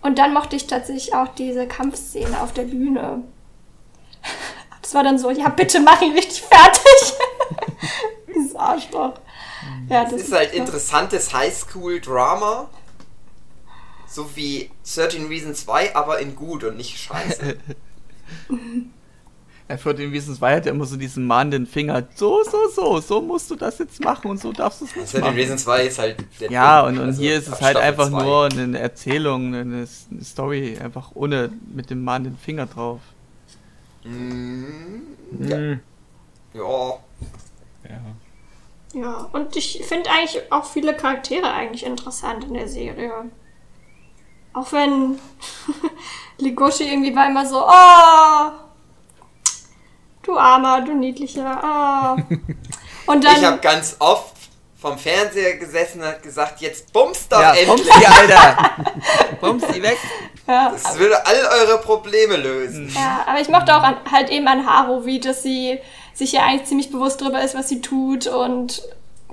[0.00, 3.22] Und dann mochte ich tatsächlich auch diese Kampfszene auf der Bühne.
[4.82, 7.14] Das war dann so, ja, bitte mach ihn richtig fertig.
[8.34, 9.14] Dieses Arschloch.
[9.88, 12.68] Ja, Das ist halt interessantes Highschool-Drama.
[14.12, 17.56] So wie 13 Reasons 2, aber in gut und nicht scheiße.
[19.68, 22.06] Er führt den Wissensweih hat ja immer so diesen mahnenden Finger.
[22.14, 25.06] So, so, so, so musst du das jetzt machen und so darfst du es nicht
[25.14, 25.34] 13 machen.
[25.36, 26.96] Reasons 2 ist halt der Ja, Ding.
[26.96, 28.22] und, und Also hier ist es halt Staffel einfach zwei.
[28.22, 29.60] nur eine Erzählung, eine,
[30.10, 33.00] eine Story, einfach ohne mit dem mahnenden Finger drauf.
[34.04, 35.02] Mhm.
[35.40, 35.56] Ja.
[35.56, 35.80] Hm.
[36.52, 36.98] ja.
[37.88, 38.00] Ja.
[38.94, 43.10] Ja, und ich finde eigentlich auch viele Charaktere eigentlich interessant in der Serie.
[44.54, 45.18] Auch wenn
[46.38, 48.50] Legoshi irgendwie war immer so, oh,
[50.22, 52.22] du armer, du niedlicher, oh.
[53.10, 54.32] Und dann, Ich habe ganz oft
[54.80, 57.68] vom Fernseher gesessen und hat gesagt, jetzt bumst doch Ja, endlich.
[57.68, 58.70] bums die, Alter!
[59.40, 59.96] bums die weg!
[60.46, 62.92] ja, Das würde all eure Probleme lösen.
[62.94, 65.78] Ja, aber ich mochte auch an, halt eben an Haru, wie dass sie
[66.14, 68.82] sich ja eigentlich ziemlich bewusst darüber ist, was sie tut und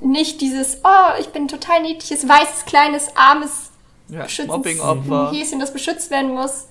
[0.01, 3.68] nicht dieses, oh, ich bin ein total niedliches, weißes, kleines, armes
[4.10, 5.32] Ja, Mobbing-Opfer.
[5.32, 6.68] Häschen, das beschützt werden muss,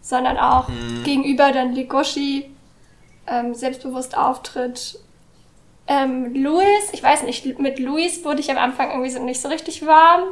[0.00, 0.68] sondern auch
[1.04, 2.50] gegenüber dann Legoshi
[3.26, 4.98] ähm, selbstbewusst auftritt.
[5.88, 9.48] Ähm, Louis, ich weiß nicht, mit Louis wurde ich am Anfang irgendwie so nicht so
[9.48, 10.22] richtig warm,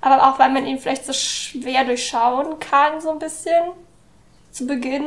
[0.00, 3.72] aber auch weil man ihn vielleicht so schwer durchschauen kann, so ein bisschen
[4.50, 5.04] zu Beginn.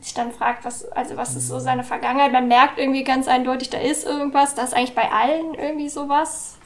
[0.00, 2.32] Sich dann fragt, was, also was ist so seine Vergangenheit.
[2.32, 4.54] Man merkt irgendwie ganz eindeutig, da ist irgendwas.
[4.54, 6.56] Da ist eigentlich bei allen irgendwie sowas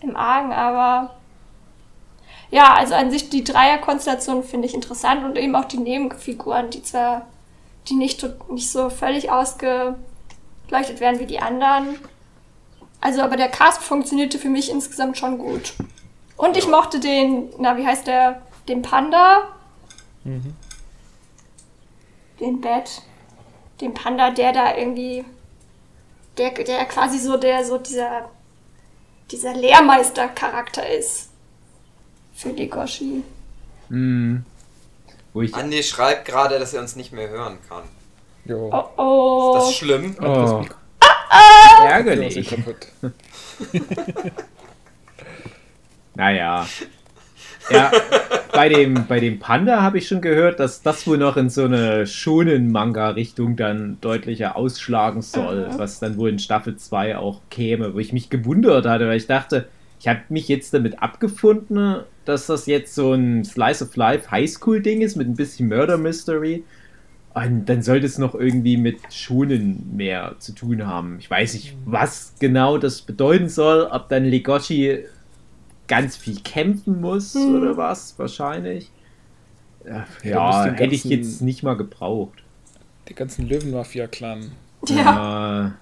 [0.00, 1.15] im Argen, aber
[2.50, 6.82] ja, also an sich die Dreierkonstellation finde ich interessant und eben auch die Nebenfiguren, die
[6.82, 7.26] zwar,
[7.88, 9.96] die nicht, nicht so völlig ausgeleuchtet
[11.00, 11.98] werden wie die anderen.
[13.00, 15.74] Also, aber der Cast funktionierte für mich insgesamt schon gut.
[16.36, 18.42] Und ich mochte den, na, wie heißt der?
[18.68, 19.48] Den Panda.
[20.24, 20.54] Mhm.
[22.40, 23.02] Den Bat.
[23.80, 25.24] Den Panda, der da irgendwie.
[26.38, 28.28] Der, der quasi so der, so dieser.
[29.30, 31.25] dieser Lehrmeister-Charakter ist.
[32.36, 33.22] Für Legoshi.
[33.88, 34.44] Mhm.
[35.32, 37.84] Wo ich Andi schreibt gerade, dass er uns nicht mehr hören kann.
[38.44, 38.70] Jo.
[38.72, 39.54] Oh oh.
[39.56, 40.14] Ist das schlimm?
[40.20, 40.64] Oh.
[41.00, 41.88] Ah, ah.
[41.88, 42.54] Ärgerlich.
[46.14, 46.66] naja.
[47.70, 47.90] Ja,
[48.52, 51.64] bei dem, bei dem Panda habe ich schon gehört, dass das wohl noch in so
[51.64, 55.78] eine schonen Manga-Richtung dann deutlicher ausschlagen soll, mhm.
[55.78, 59.26] was dann wohl in Staffel 2 auch käme, wo ich mich gewundert hatte, weil ich
[59.26, 59.68] dachte,
[59.98, 65.00] ich habe mich jetzt damit abgefunden, dass das jetzt so ein Slice of Life Highschool-Ding
[65.00, 66.64] ist mit ein bisschen Murder Mystery.
[67.34, 71.18] Und dann sollte es noch irgendwie mit Schonen mehr zu tun haben.
[71.18, 73.88] Ich weiß nicht, was genau das bedeuten soll.
[73.90, 75.04] Ob dann Legoshi
[75.86, 77.56] ganz viel kämpfen muss hm.
[77.56, 78.90] oder was, wahrscheinlich.
[79.86, 82.42] Ja, ja hätte ich jetzt nicht mal gebraucht.
[83.08, 84.50] Die ganzen Löwenmafia-Clan.
[84.88, 84.96] Ja.
[84.96, 85.74] ja.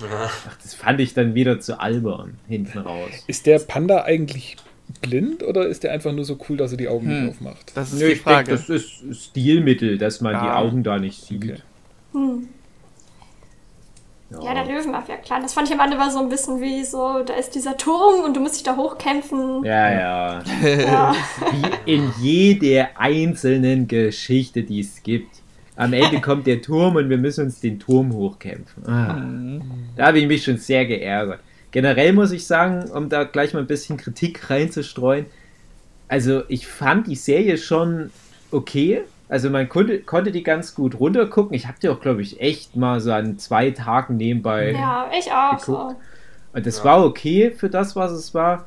[0.00, 3.10] Ach, das fand ich dann wieder zu albern hinten raus.
[3.26, 4.56] Ist der Panda eigentlich
[5.00, 7.24] blind oder ist der einfach nur so cool, dass er die Augen hm.
[7.24, 7.72] nicht aufmacht?
[7.74, 8.56] Das ist Nö, die Frage.
[8.56, 10.42] Denke, das ist Stilmittel, dass man ah.
[10.42, 11.44] die Augen da nicht sieht.
[11.44, 11.56] Okay.
[12.12, 12.48] Hm.
[14.30, 14.42] Ja.
[14.44, 15.40] ja, der Löwenmafia, klar.
[15.42, 18.24] Das fand ich am Ende war so ein bisschen wie so, da ist dieser Turm
[18.24, 19.62] und du musst dich da hochkämpfen.
[19.62, 20.42] Ja, ja.
[20.62, 21.14] ja.
[21.84, 25.41] Wie in jeder einzelnen Geschichte, die es gibt.
[25.76, 28.86] Am Ende kommt der Turm und wir müssen uns den Turm hochkämpfen.
[28.86, 29.62] Ah, mhm.
[29.96, 31.40] Da habe ich mich schon sehr geärgert.
[31.70, 35.26] Generell muss ich sagen, um da gleich mal ein bisschen Kritik reinzustreuen,
[36.08, 38.10] also ich fand die Serie schon
[38.50, 39.02] okay.
[39.30, 41.54] Also man konnte, konnte die ganz gut runtergucken.
[41.54, 45.32] Ich habe die auch, glaube ich, echt mal so an zwei Tagen nebenbei Ja, ich
[45.32, 45.64] auch geguckt.
[45.64, 45.96] So.
[46.52, 46.84] Und das ja.
[46.84, 48.66] war okay für das, was es war.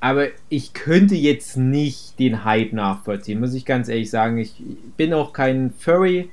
[0.00, 4.38] Aber ich könnte jetzt nicht den Hype nachvollziehen, muss ich ganz ehrlich sagen.
[4.38, 4.60] Ich
[4.96, 6.30] bin auch kein Furry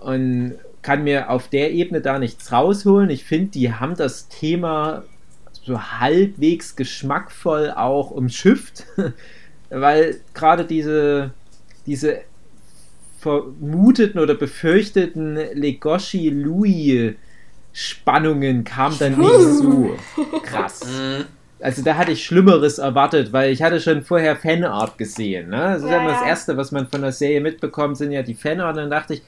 [0.00, 3.10] und kann mir auf der Ebene da nichts rausholen.
[3.10, 5.04] Ich finde, die haben das Thema
[5.64, 8.86] so halbwegs geschmackvoll auch umschifft,
[9.70, 11.32] weil gerade diese,
[11.86, 12.22] diese
[13.18, 17.14] vermuteten oder befürchteten Legoshi Louis
[17.72, 19.96] Spannungen kamen dann nicht so
[20.42, 20.80] krass.
[20.90, 21.24] Mhm.
[21.62, 25.50] Also da hatte ich Schlimmeres erwartet, weil ich hatte schon vorher Fanart gesehen.
[25.50, 25.58] Ne?
[25.58, 28.34] Das ist ja, immer das Erste, was man von der Serie mitbekommt, sind ja die
[28.34, 28.76] Fanart.
[28.76, 29.22] Und dann dachte ich,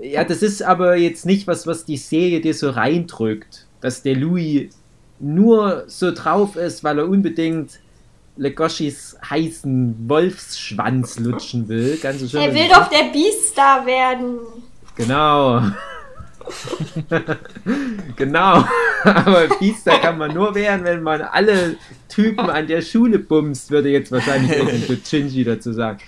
[0.00, 4.16] ja, das ist aber jetzt nicht was, was die Serie dir so reindrückt, dass der
[4.16, 4.70] Louis
[5.20, 7.80] nur so drauf ist, weil er unbedingt
[8.36, 11.98] Legoshis heißen Wolfsschwanz lutschen will.
[12.02, 12.40] Ganz schön.
[12.40, 14.38] Er will doch der Beastar werden.
[14.96, 15.62] Genau.
[18.16, 18.64] genau.
[19.04, 21.76] Aber Biester kann man nur werden, wenn man alle
[22.08, 25.98] Typen an der Schule bumst, würde jetzt wahrscheinlich irgendein Chinji dazu sagen.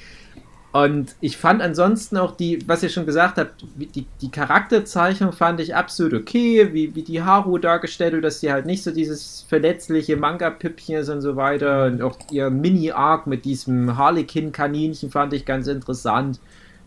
[0.77, 5.59] Und ich fand ansonsten auch die, was ihr schon gesagt habt, die, die Charakterzeichnung fand
[5.59, 9.47] ich absolut okay, wie, wie die Haru dargestellt wird, dass sie halt nicht so dieses
[9.49, 11.87] verletzliche Manga-Püppchen ist und so weiter.
[11.87, 16.41] Und auch ihr Mini-Arc mit diesem Harlequin-Kaninchen fand ich ganz interessant,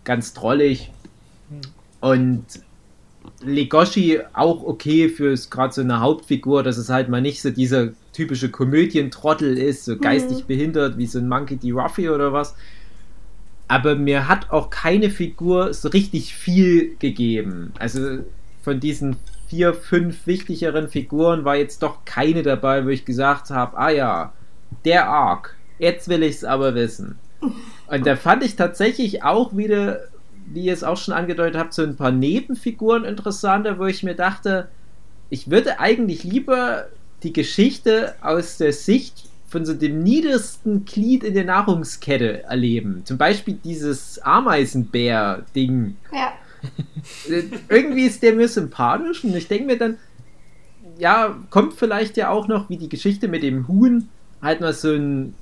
[0.03, 0.91] ganz drollig.
[1.99, 2.45] Und
[3.41, 7.89] Legoshi auch okay fürs gerade so eine Hauptfigur, dass es halt mal nicht so dieser
[8.13, 10.47] typische Komödientrottel ist, so geistig mhm.
[10.47, 11.71] behindert wie so ein Monkey D.
[11.71, 12.55] Ruffy oder was
[13.69, 17.71] aber mir hat auch keine Figur so richtig viel gegeben.
[17.77, 18.19] Also
[18.63, 19.15] von diesen
[19.47, 24.33] vier, fünf wichtigeren Figuren war jetzt doch keine dabei, wo ich gesagt habe, ah ja,
[24.85, 27.19] der Arc, jetzt will ich es aber wissen.
[27.87, 29.99] Und da fand ich tatsächlich auch wieder,
[30.47, 34.15] wie ihr es auch schon angedeutet habt, so ein paar Nebenfiguren interessanter, wo ich mir
[34.15, 34.67] dachte,
[35.29, 36.87] ich würde eigentlich lieber
[37.21, 43.01] die Geschichte aus der Sicht von so dem niedersten Glied in der Nahrungskette erleben.
[43.05, 45.97] Zum Beispiel dieses Ameisenbär-Ding.
[46.13, 46.33] Ja.
[47.29, 49.97] Äh, irgendwie ist der mir sympathisch und ich denke mir dann,
[50.97, 54.09] ja, kommt vielleicht ja auch noch wie die Geschichte mit dem Huhn,
[54.41, 55.33] halt mal so ein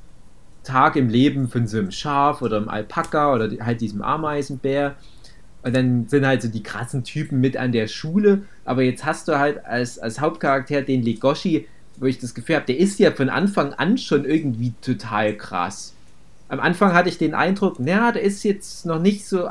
[0.64, 4.96] Tag im Leben von so einem Schaf oder einem Alpaka oder halt diesem Ameisenbär.
[5.64, 8.44] Und dann sind halt so die krassen Typen mit an der Schule.
[8.64, 11.68] Aber jetzt hast du halt als, als Hauptcharakter den Legoshi,
[12.00, 15.94] wo ich das Gefühl habe, der ist ja von Anfang an schon irgendwie total krass.
[16.50, 19.50] Am Anfang hatte ich den Eindruck, naja, der ist jetzt noch nicht so,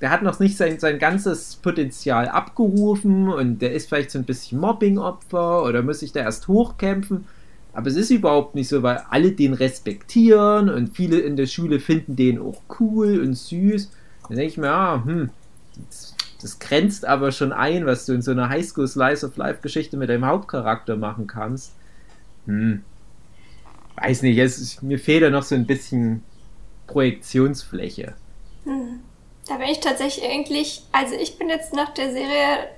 [0.00, 4.24] der hat noch nicht sein, sein ganzes Potenzial abgerufen und der ist vielleicht so ein
[4.24, 7.26] bisschen Mobbing-Opfer oder muss sich da erst hochkämpfen.
[7.74, 11.80] Aber es ist überhaupt nicht so, weil alle den respektieren und viele in der Schule
[11.80, 13.90] finden den auch cool und süß.
[14.28, 15.30] Dann denke ich mir, ah, hm,
[16.44, 19.96] das grenzt aber schon ein, was du in so einer Highschool Slice of Life Geschichte
[19.96, 21.72] mit deinem Hauptcharakter machen kannst.
[22.44, 22.84] hm,
[23.96, 26.22] weiß nicht, es, mir fehlt da noch so ein bisschen
[26.86, 28.12] Projektionsfläche.
[28.64, 29.00] Hm.
[29.48, 32.68] Da bin ich tatsächlich eigentlich, also ich bin jetzt nach der Serie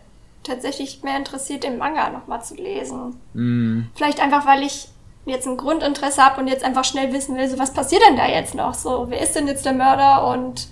[0.45, 3.17] tatsächlich mehr interessiert, den Manga nochmal zu lesen.
[3.35, 3.89] Hm.
[3.97, 4.89] Vielleicht einfach, weil ich
[5.25, 8.29] jetzt ein Grundinteresse habe und jetzt einfach schnell wissen will, so was passiert denn da
[8.29, 8.75] jetzt noch?
[8.75, 10.69] So, wer ist denn jetzt der Mörder und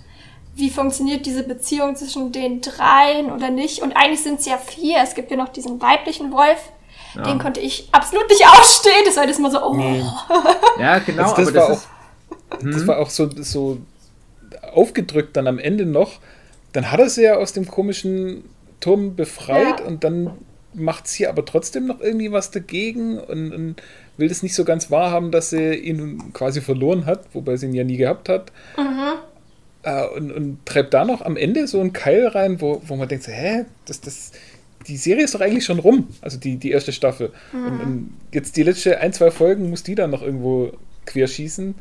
[0.56, 3.82] wie funktioniert diese Beziehung zwischen den dreien oder nicht?
[3.82, 4.98] Und eigentlich sind es ja vier.
[5.02, 6.72] Es gibt ja noch diesen weiblichen Wolf.
[7.14, 7.22] Ja.
[7.22, 9.02] Den konnte ich absolut nicht ausstehen.
[9.04, 9.74] Das war das mal so, oh.
[9.74, 10.04] Nee.
[10.78, 11.32] Ja, genau.
[11.32, 11.86] Also das, aber war das,
[12.50, 12.72] auch, hm?
[12.72, 13.78] das war auch so, so
[14.72, 16.20] aufgedrückt dann am Ende noch.
[16.72, 18.44] Dann hat er sie ja aus dem komischen
[18.80, 19.86] Turm befreit ja.
[19.86, 20.30] und dann
[20.74, 23.76] macht sie aber trotzdem noch irgendwie was dagegen und, und,
[24.16, 27.74] will das nicht so ganz wahrhaben, dass sie ihn quasi verloren hat, wobei sie ihn
[27.74, 28.52] ja nie gehabt hat.
[28.76, 29.14] Mhm.
[29.84, 33.06] Äh, und, und, treibt da noch am Ende so einen Keil rein, wo, wo man
[33.06, 34.32] denkt, so, hä, das, das,
[34.86, 37.32] die Serie ist doch eigentlich schon rum, also die, die erste Staffel.
[37.52, 37.66] Mhm.
[37.66, 40.72] Und, und, jetzt die letzte ein, zwei Folgen muss die dann noch irgendwo
[41.06, 41.74] querschießen.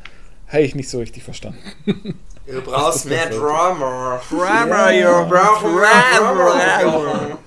[0.48, 1.60] Habe ich nicht so richtig verstanden.
[2.46, 4.20] Du brauchst mehr Drama.
[4.30, 7.38] Drama, you brauchst Drama.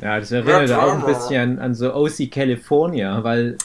[0.00, 3.56] Ja, das erinnert auch ein bisschen an, an so OC California, weil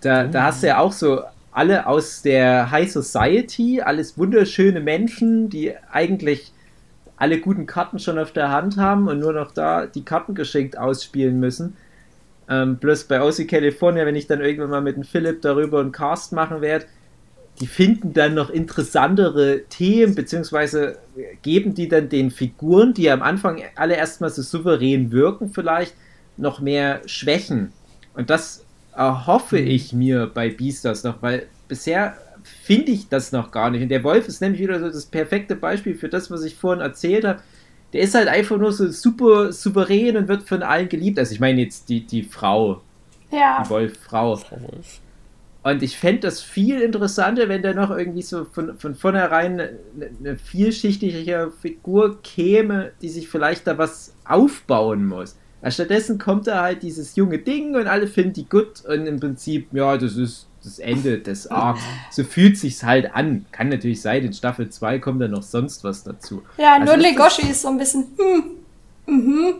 [0.00, 1.22] da, da hast du ja auch so
[1.54, 6.52] alle aus der High Society, alles wunderschöne Menschen, die eigentlich
[7.16, 10.76] alle guten Karten schon auf der Hand haben und nur noch da die Karten geschenkt
[10.76, 11.76] ausspielen müssen.
[12.50, 15.92] Ähm, bloß bei OC California, wenn ich dann irgendwann mal mit dem Philipp darüber einen
[15.92, 16.86] Cast machen werde,
[17.60, 20.98] die finden dann noch interessantere Themen, beziehungsweise
[21.42, 25.94] geben die dann den Figuren, die am Anfang alle erstmal so souverän wirken, vielleicht
[26.36, 27.72] noch mehr Schwächen.
[28.14, 28.63] Und das
[28.96, 29.66] erhoffe mhm.
[29.66, 32.16] ich mir bei Beastars noch, weil bisher
[32.62, 33.82] finde ich das noch gar nicht.
[33.82, 36.82] Und der Wolf ist nämlich wieder so das perfekte Beispiel für das, was ich vorhin
[36.82, 37.40] erzählt habe.
[37.92, 41.18] Der ist halt einfach nur so super souverän und wird von allen geliebt.
[41.18, 42.82] Also ich meine jetzt die, die Frau.
[43.30, 43.62] Ja.
[43.62, 44.36] Die Wolf-Frau.
[44.36, 45.00] Frau Wolf.
[45.62, 49.78] Und ich fände das viel interessanter, wenn da noch irgendwie so von, von vornherein eine,
[50.20, 55.38] eine vielschichtige Figur käme, die sich vielleicht da was aufbauen muss.
[55.70, 59.68] Stattdessen kommt da halt dieses junge Ding und alle finden die gut und im Prinzip,
[59.72, 61.82] ja, das ist das Ende des Arcs.
[62.10, 63.46] So fühlt sich's halt an.
[63.52, 66.42] Kann natürlich sein, in Staffel 2 kommt dann noch sonst was dazu.
[66.58, 69.54] Ja, also nur Legoshi ist so ein bisschen, hm, mhm.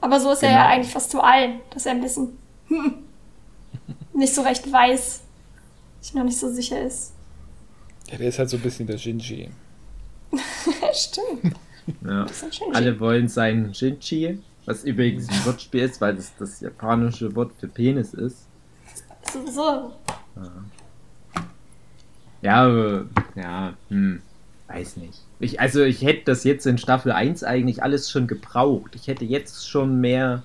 [0.00, 0.52] Aber so ist genau.
[0.52, 0.74] er ja genau.
[0.74, 2.28] eigentlich fast zu allen, dass er ein bisschen,
[2.68, 2.94] hm,
[4.14, 5.20] nicht so recht weiß,
[6.00, 7.12] sich noch nicht so sicher ist.
[8.10, 9.50] Ja, der ist halt so ein bisschen der Shinji.
[10.92, 11.56] Stimmt.
[12.04, 12.26] Ja.
[12.72, 17.68] Alle wollen sein Shinji, was übrigens ein Wortspiel ist, weil das das japanische Wort für
[17.68, 18.46] Penis ist.
[19.32, 19.92] Sowieso.
[22.42, 24.20] Ja, aber, ja, hm,
[24.68, 25.22] weiß nicht.
[25.38, 28.94] Ich, also ich hätte das jetzt in Staffel 1 eigentlich alles schon gebraucht.
[28.94, 30.42] Ich hätte jetzt schon mehr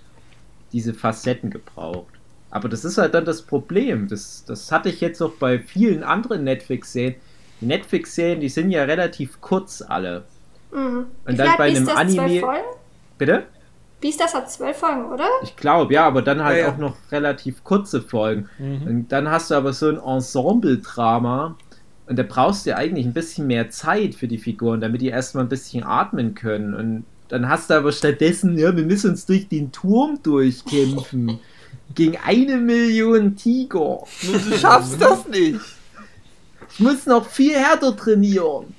[0.71, 2.13] diese Facetten gebraucht.
[2.49, 4.07] Aber das ist halt dann das Problem.
[4.07, 7.15] Das, das hatte ich jetzt auch bei vielen anderen Netflix-Serien.
[7.61, 10.25] Die Netflix-Serien, die sind ja relativ kurz alle.
[10.71, 11.05] Mhm.
[11.25, 12.41] Und dann bei einem Anime.
[13.17, 13.45] Bitte?
[14.01, 15.27] Beastars hat zwölf Folgen, oder?
[15.43, 16.73] Ich glaube, ja, aber dann halt ja, ja.
[16.73, 18.49] auch noch relativ kurze Folgen.
[18.57, 18.87] Mhm.
[18.87, 21.55] Und dann hast du aber so ein Ensemble-Drama.
[22.07, 25.07] Und da brauchst du ja eigentlich ein bisschen mehr Zeit für die Figuren, damit die
[25.07, 26.73] erstmal ein bisschen atmen können.
[26.73, 31.39] Und dann hast du aber stattdessen, ja, wir müssen uns durch den Turm durchkämpfen.
[31.95, 34.03] gegen eine Million Tiger.
[34.21, 35.59] Du schaffst das nicht.
[36.73, 38.73] Ich muss noch viel härter trainieren.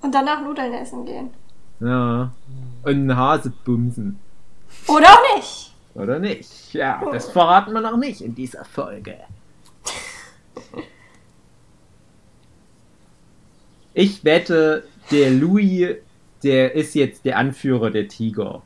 [0.00, 1.30] Und danach Nudeln essen gehen.
[1.82, 2.32] Ja.
[2.84, 4.18] Und einen Hase bumsen.
[4.86, 5.74] Oder auch nicht.
[5.94, 6.72] Oder nicht.
[6.72, 9.16] Ja, das verraten wir noch nicht in dieser Folge.
[13.94, 15.96] Ich wette, der Louis,
[16.42, 18.62] der ist jetzt der Anführer der Tiger.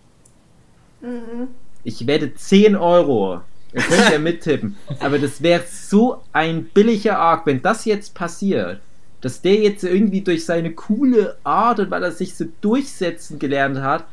[1.00, 1.48] Mhm.
[1.82, 3.40] Ich wette 10 Euro.
[3.72, 4.76] Ihr könnt ja mittippen.
[5.00, 8.80] Aber das wäre so ein billiger Arc, wenn das jetzt passiert
[9.26, 13.80] dass der jetzt irgendwie durch seine coole Art und weil er sich so durchsetzen gelernt
[13.80, 14.04] hat,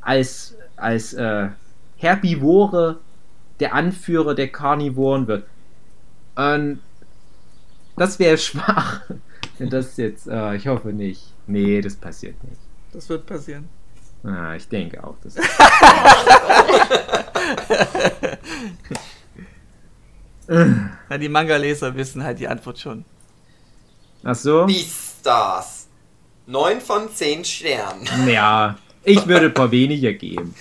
[0.00, 1.48] als, als äh,
[1.96, 3.00] Herbivore
[3.58, 5.44] der Anführer der Karnivoren wird.
[6.36, 6.78] Und
[7.96, 9.00] das wäre schwach.
[9.58, 11.34] Wenn das jetzt, äh, ich hoffe nicht.
[11.48, 12.60] Nee, das passiert nicht.
[12.92, 13.68] Das wird passieren.
[14.22, 15.34] Ah, ich denke auch, das.
[21.08, 23.04] Na, die Manga-Leser wissen halt die Antwort schon.
[24.24, 24.66] Ach so?
[24.66, 25.86] Beastars.
[26.46, 28.06] 9 von 10 Sternen.
[28.28, 30.54] Ja, ich würde ein paar weniger geben.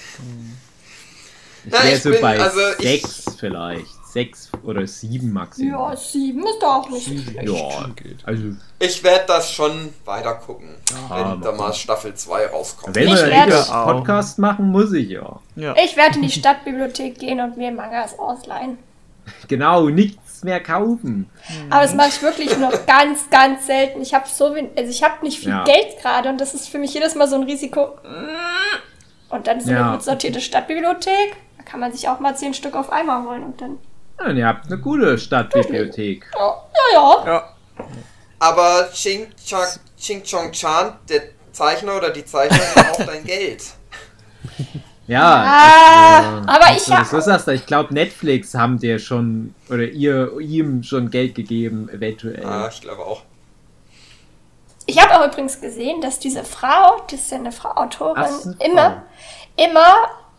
[1.66, 5.92] Ich wäre so bin, bei also 6 vielleicht, sechs oder sieben maximal.
[5.92, 7.48] Ja, sieben ist doch auch nicht so schlecht.
[7.50, 8.18] Ja, geht.
[8.26, 8.44] also
[8.80, 10.70] Ich werde das schon weiter gucken,
[11.10, 12.96] Ja, wenn da mal Staffel 2 rauskommt.
[12.96, 15.40] wenn Ich wir werde- einen Podcast machen, muss ich ja.
[15.56, 15.76] Ja.
[15.84, 18.78] Ich werde in die Stadtbibliothek gehen und mir Mangas ausleihen.
[19.48, 21.30] Genau, nichts mehr kaufen.
[21.70, 24.02] Aber das mache ich wirklich nur noch ganz, ganz selten.
[24.02, 25.64] Ich habe so wenig, also ich habe nicht viel Ja.
[25.64, 27.98] Geld gerade und das ist für mich jedes Mal so ein Risiko.
[29.30, 29.82] Und dann ist Ja.
[29.88, 31.36] eine gut sortierte Stadtbibliothek.
[31.58, 33.78] Da kann man sich auch mal zehn Stück auf einmal holen und dann.
[34.20, 36.26] Ja, und ihr habt eine gute Stadtbibliothek.
[36.38, 36.56] Ja,
[36.94, 36.94] ja.
[36.94, 37.26] ja.
[37.26, 37.44] ja.
[38.40, 39.66] Aber Ching, Chong,
[40.00, 41.22] Ching Chong Chan, der
[41.52, 43.64] Zeichner oder die Zeichnerin, braucht dein Geld.
[45.12, 45.44] Ja.
[45.46, 50.40] Ah, aber ich hab- so sagst du, ich glaube, Netflix haben dir schon oder ihr
[50.40, 52.46] ihm schon Geld gegeben, eventuell.
[52.46, 53.24] Ah, ich glaube auch.
[54.86, 58.28] Ich habe auch übrigens gesehen, dass diese Frau, das ist ja eine Frau Autorin, Ach,
[58.28, 59.04] das ist immer,
[59.58, 59.94] immer,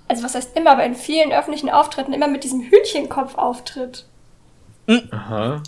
[0.08, 4.06] also was heißt immer, aber in vielen öffentlichen Auftritten immer mit diesem Hühnchenkopf auftritt.
[5.10, 5.62] Aha.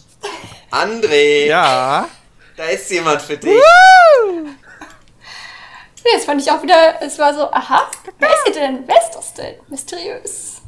[0.71, 2.09] André, Ja.
[2.57, 3.53] da ist jemand für dich.
[6.05, 8.81] Nee, das fand ich auch wieder, es war so, aha, wer ist sie denn?
[8.87, 9.55] Wer ist das denn?
[9.69, 10.61] Mysteriös.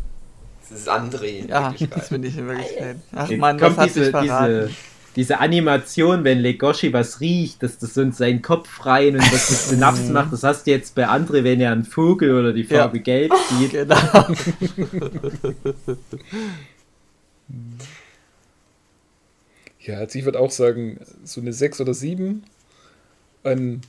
[0.68, 1.46] Das ist André.
[1.48, 2.96] Ja, Wirklich das bin ich in Wirklichkeit.
[3.14, 4.52] Ach Jetzt man, das kommt hat diese, mich verraten.
[4.68, 4.70] diese,
[5.14, 9.48] diese Animation, wenn Legoshi was riecht, dass das so in seinen Kopf rein und was
[9.48, 10.32] das Synapsen macht.
[10.32, 12.78] Das hast du jetzt bei André, wenn er einen Vogel oder die Ja.
[12.80, 13.72] Farbe Gelb sieht.
[13.72, 13.94] Genau.
[19.80, 22.42] Ja, also ich würde auch sagen, so eine 6 oder 7.
[23.44, 23.80] Ähm,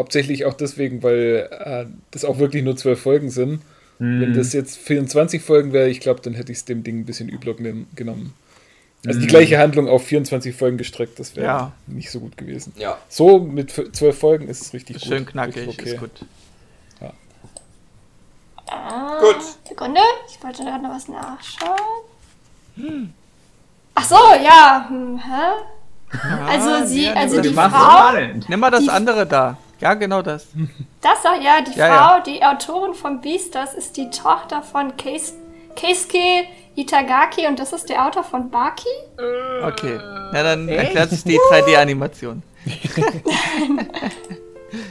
[0.00, 3.60] hauptsächlich auch deswegen, weil äh, das auch wirklich nur 12 Folgen sind.
[4.02, 7.04] Wenn das jetzt 24 Folgen wäre, ich glaube, dann hätte ich es dem Ding ein
[7.04, 8.32] bisschen übler gen- genommen.
[9.06, 11.72] Also die gleiche Handlung auf 24 Folgen gestreckt, das wäre Ja.
[11.86, 12.72] nicht so gut gewesen.
[12.78, 12.96] Ja.
[13.10, 15.32] So mit f- 12 Folgen ist es richtig Schön gut.
[15.32, 16.10] knackig, Richtig ist gut.
[18.72, 19.36] Ah, Gut.
[19.68, 23.10] Sekunde, ich wollte gerade noch was nachschauen.
[23.94, 24.86] Ach so, ja.
[24.88, 26.16] Hm, hä?
[26.48, 28.12] Also sie, ja, also nimm die Frau.
[28.48, 29.56] Nimm mal das andere da.
[29.80, 30.46] Ja, genau das.
[31.00, 32.20] das doch, ja, die Ja, Frau, ja.
[32.20, 35.34] die Autorin von Beastars ist die Tochter von Keis-
[35.76, 36.44] Keisuke
[36.76, 38.88] Itagaki und das ist der Autor von Baki.
[39.64, 39.98] Okay.
[40.32, 40.78] Na, dann Echt?
[40.84, 42.42] erklärt sich die 3D-Animation.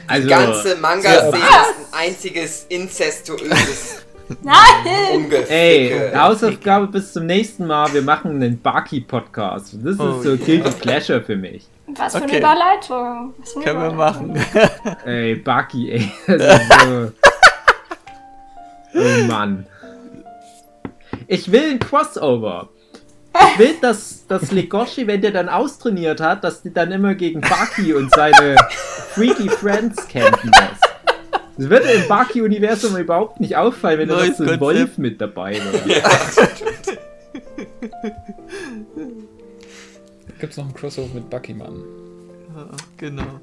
[0.06, 4.02] Also, Ganze Manga-Szene ist ein einziges inzestuöses
[4.42, 5.30] Nein!
[5.48, 7.92] Ey, Hausaufgabe bis zum nächsten Mal.
[7.94, 9.74] Wir machen einen Baki-Podcast.
[9.82, 11.66] Das ist Oh, so Guilty Pleasure für mich.
[11.96, 12.38] Was für eine Okay.
[12.38, 13.34] Überleitung.
[13.38, 14.32] Was für eine Können wir Überleitung.
[14.32, 14.96] machen.
[15.06, 16.12] Ey, Baki, ey.
[16.26, 17.12] So.
[18.92, 19.66] Oh Mann.
[21.28, 22.70] Ich will ein Crossover.
[23.52, 27.40] Ich will, dass, dass Legoshi, wenn der dann austrainiert hat, dass die dann immer gegen
[27.40, 28.56] Baki und seine
[29.14, 30.82] Freaky Friends kämpfen lässt.
[31.56, 34.60] Das würde im Baki-Universum überhaupt nicht auffallen, wenn da noch Neues so ein Konzept.
[34.62, 35.84] Wolf mit dabei wäre.
[35.84, 36.98] Gibt
[40.40, 41.84] gibt's noch ein Crossover mit Bucky, Mann.
[42.96, 43.40] Genau.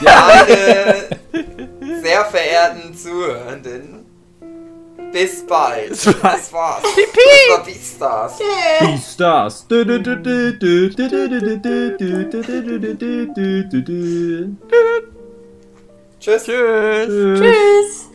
[0.00, 4.04] Ja, meine sehr verehrten Zuhörenden,
[5.12, 5.90] bis bald.
[5.90, 6.22] Das war's.
[6.22, 6.82] Das war's.
[6.82, 6.92] Das
[7.50, 8.38] war B-Stars.
[8.80, 9.66] B-Stars.
[16.18, 16.44] Tschüss.
[16.44, 17.38] Tschüss.
[17.38, 18.11] Tschüss.